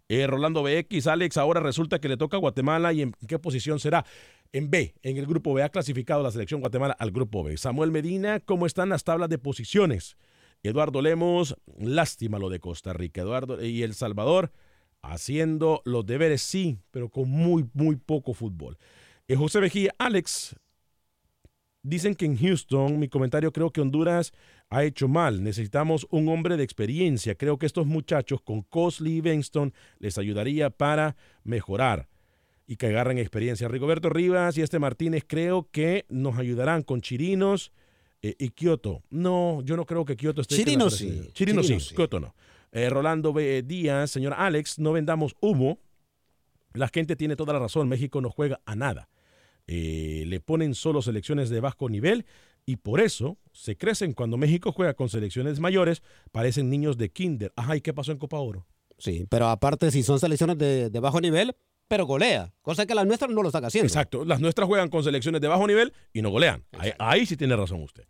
[0.09, 3.79] Eh, Rolando BX, Alex, ahora resulta que le toca a Guatemala y en qué posición
[3.79, 4.05] será.
[4.51, 7.57] En B, en el grupo B, ha clasificado la selección Guatemala al grupo B.
[7.57, 10.17] Samuel Medina, ¿cómo están las tablas de posiciones?
[10.61, 13.21] Eduardo Lemos, lástima lo de Costa Rica.
[13.21, 14.51] Eduardo y El Salvador
[15.01, 18.77] haciendo los deberes, sí, pero con muy, muy poco fútbol.
[19.27, 20.55] Eh, José Vejía, Alex,
[21.85, 24.33] dicen que en Houston, mi comentario, creo que Honduras
[24.69, 25.43] ha hecho mal.
[25.43, 27.35] Necesitamos un hombre de experiencia.
[27.35, 32.09] Creo que estos muchachos con Cosley y Benston les ayudaría para mejorar
[32.67, 33.67] y que agarren experiencia.
[33.67, 37.71] Rigoberto Rivas y este Martínez creo que nos ayudarán con Chirinos
[38.23, 39.03] eh, y Kioto.
[39.11, 40.55] No, yo no creo que Kioto esté.
[40.55, 40.89] Selección.
[40.89, 41.95] sí, Chirinos sí, Chirinos sí.
[41.95, 42.35] Kioto no.
[42.71, 43.61] Eh, Rolando B.
[43.61, 45.79] Díaz, señor Alex, no vendamos humo.
[46.73, 47.87] La gente tiene toda la razón.
[47.87, 49.07] México no juega a nada.
[49.67, 52.25] Eh, le ponen solo selecciones de bajo nivel
[52.65, 56.01] y por eso se crecen cuando México juega con selecciones mayores,
[56.31, 57.51] parecen niños de kinder.
[57.55, 58.67] Ajá, ¿y qué pasó en Copa Oro?
[58.97, 61.55] Sí, pero aparte, si son selecciones de, de bajo nivel,
[61.87, 63.87] pero golea, cosa que las nuestras no lo están haciendo.
[63.87, 66.63] Exacto, las nuestras juegan con selecciones de bajo nivel y no golean.
[66.71, 68.05] Ahí, ahí sí tiene razón usted.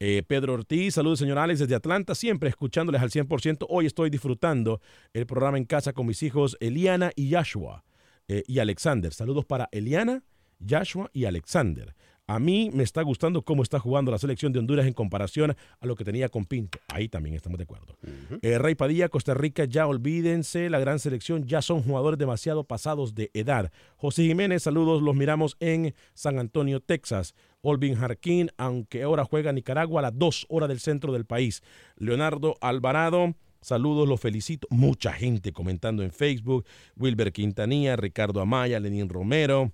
[0.00, 3.66] Eh, Pedro Ortiz, saludos señor Alex desde Atlanta, siempre escuchándoles al 100%.
[3.68, 4.80] Hoy estoy disfrutando
[5.12, 7.84] el programa en casa con mis hijos Eliana y Joshua
[8.28, 9.14] eh, y Alexander.
[9.14, 10.22] Saludos para Eliana,
[10.68, 11.94] Joshua y Alexander.
[12.26, 15.86] A mí me está gustando cómo está jugando la selección de Honduras en comparación a
[15.86, 16.78] lo que tenía con Pinto.
[16.88, 17.98] Ahí también estamos de acuerdo.
[18.40, 23.14] Eh, Rey Padilla, Costa Rica, ya olvídense, la gran selección ya son jugadores demasiado pasados
[23.14, 23.70] de edad.
[23.96, 27.34] José Jiménez, saludos, los miramos en San Antonio, Texas.
[27.60, 31.62] Olvin Jarquín, aunque ahora juega Nicaragua a las dos horas del centro del país.
[31.96, 34.68] Leonardo Alvarado, Saludos, los felicito.
[34.68, 36.66] Mucha gente comentando en Facebook.
[36.96, 39.72] Wilber Quintanilla, Ricardo Amaya, Lenín Romero.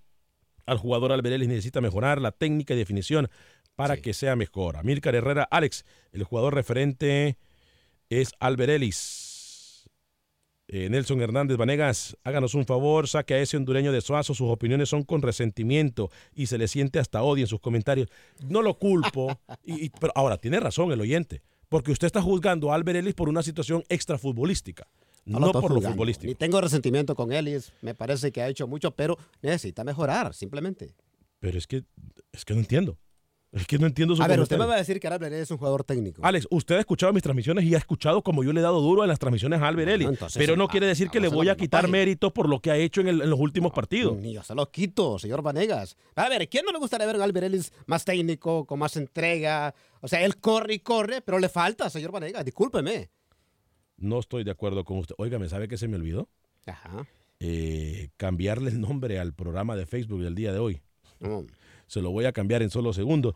[0.71, 3.29] Al jugador Alberelis necesita mejorar la técnica y definición
[3.75, 4.77] para que sea mejor.
[4.77, 7.37] Amílcar Herrera, Alex, el jugador referente
[8.09, 9.89] es Alberelis.
[10.69, 14.89] Eh, Nelson Hernández Vanegas, háganos un favor, saque a ese hondureño de Suazo, sus opiniones
[14.89, 18.09] son con resentimiento y se le siente hasta odio en sus comentarios.
[18.49, 22.71] No lo culpo, y, y- pero ahora tiene razón el oyente, porque usted está juzgando
[22.71, 24.87] a Alberelis por una situación extrafutbolística,
[25.39, 25.91] no, lo por lo juzgando.
[25.97, 26.29] futbolístico.
[26.29, 29.85] Ni tengo resentimiento con él y es- me parece que ha hecho mucho, pero necesita
[29.85, 30.95] mejorar, simplemente.
[31.39, 31.85] Pero es que,
[32.33, 32.99] es que no entiendo.
[33.53, 35.51] Es que no entiendo su A ver, usted me va a decir que Albert es
[35.51, 36.21] un jugador técnico.
[36.25, 39.03] Alex, usted ha escuchado mis transmisiones y ha escuchado como yo le he dado duro
[39.03, 40.05] en las transmisiones a Alberelli.
[40.05, 41.99] entonces, pero no ah, quiere decir que le voy a quitar página.
[41.99, 44.17] méritos por lo que ha hecho en, el- en los últimos partidos.
[44.19, 45.97] Ni yo se lo quito, señor Vanegas.
[46.15, 49.75] A ver, ¿quién no le gustaría ver a Albert Ellis más técnico, con más entrega?
[50.01, 53.11] O sea, él corre y corre, pero le falta, señor Vanegas, discúlpeme.
[54.01, 55.15] No estoy de acuerdo con usted.
[55.19, 56.29] Oiga, ¿me sabe qué se me olvidó?
[56.67, 57.07] Ajá.
[57.39, 60.81] Eh, cambiarle el nombre al programa de Facebook del día de hoy.
[61.21, 61.41] Mm.
[61.87, 63.35] Se lo voy a cambiar en solo segundos.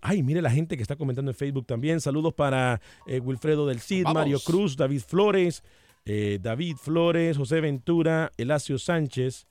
[0.00, 2.00] Ay, mire la gente que está comentando en Facebook también.
[2.00, 4.20] Saludos para eh, Wilfredo del Cid, Vamos.
[4.20, 5.64] Mario Cruz, David Flores,
[6.04, 9.46] eh, David Flores, José Ventura, Elacio Sánchez.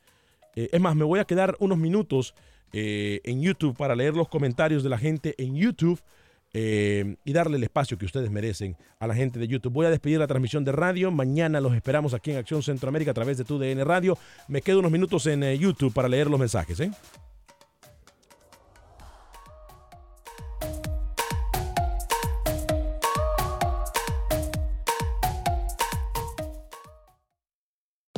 [0.55, 2.33] Es más, me voy a quedar unos minutos
[2.73, 6.01] en YouTube para leer los comentarios de la gente en YouTube
[6.53, 9.73] eh, y darle el espacio que ustedes merecen a la gente de YouTube.
[9.73, 11.11] Voy a despedir la transmisión de radio.
[11.11, 14.17] Mañana los esperamos aquí en Acción Centroamérica a través de tu DN Radio.
[14.47, 16.79] Me quedo unos minutos en eh, YouTube para leer los mensajes.
[16.79, 16.91] ¿eh?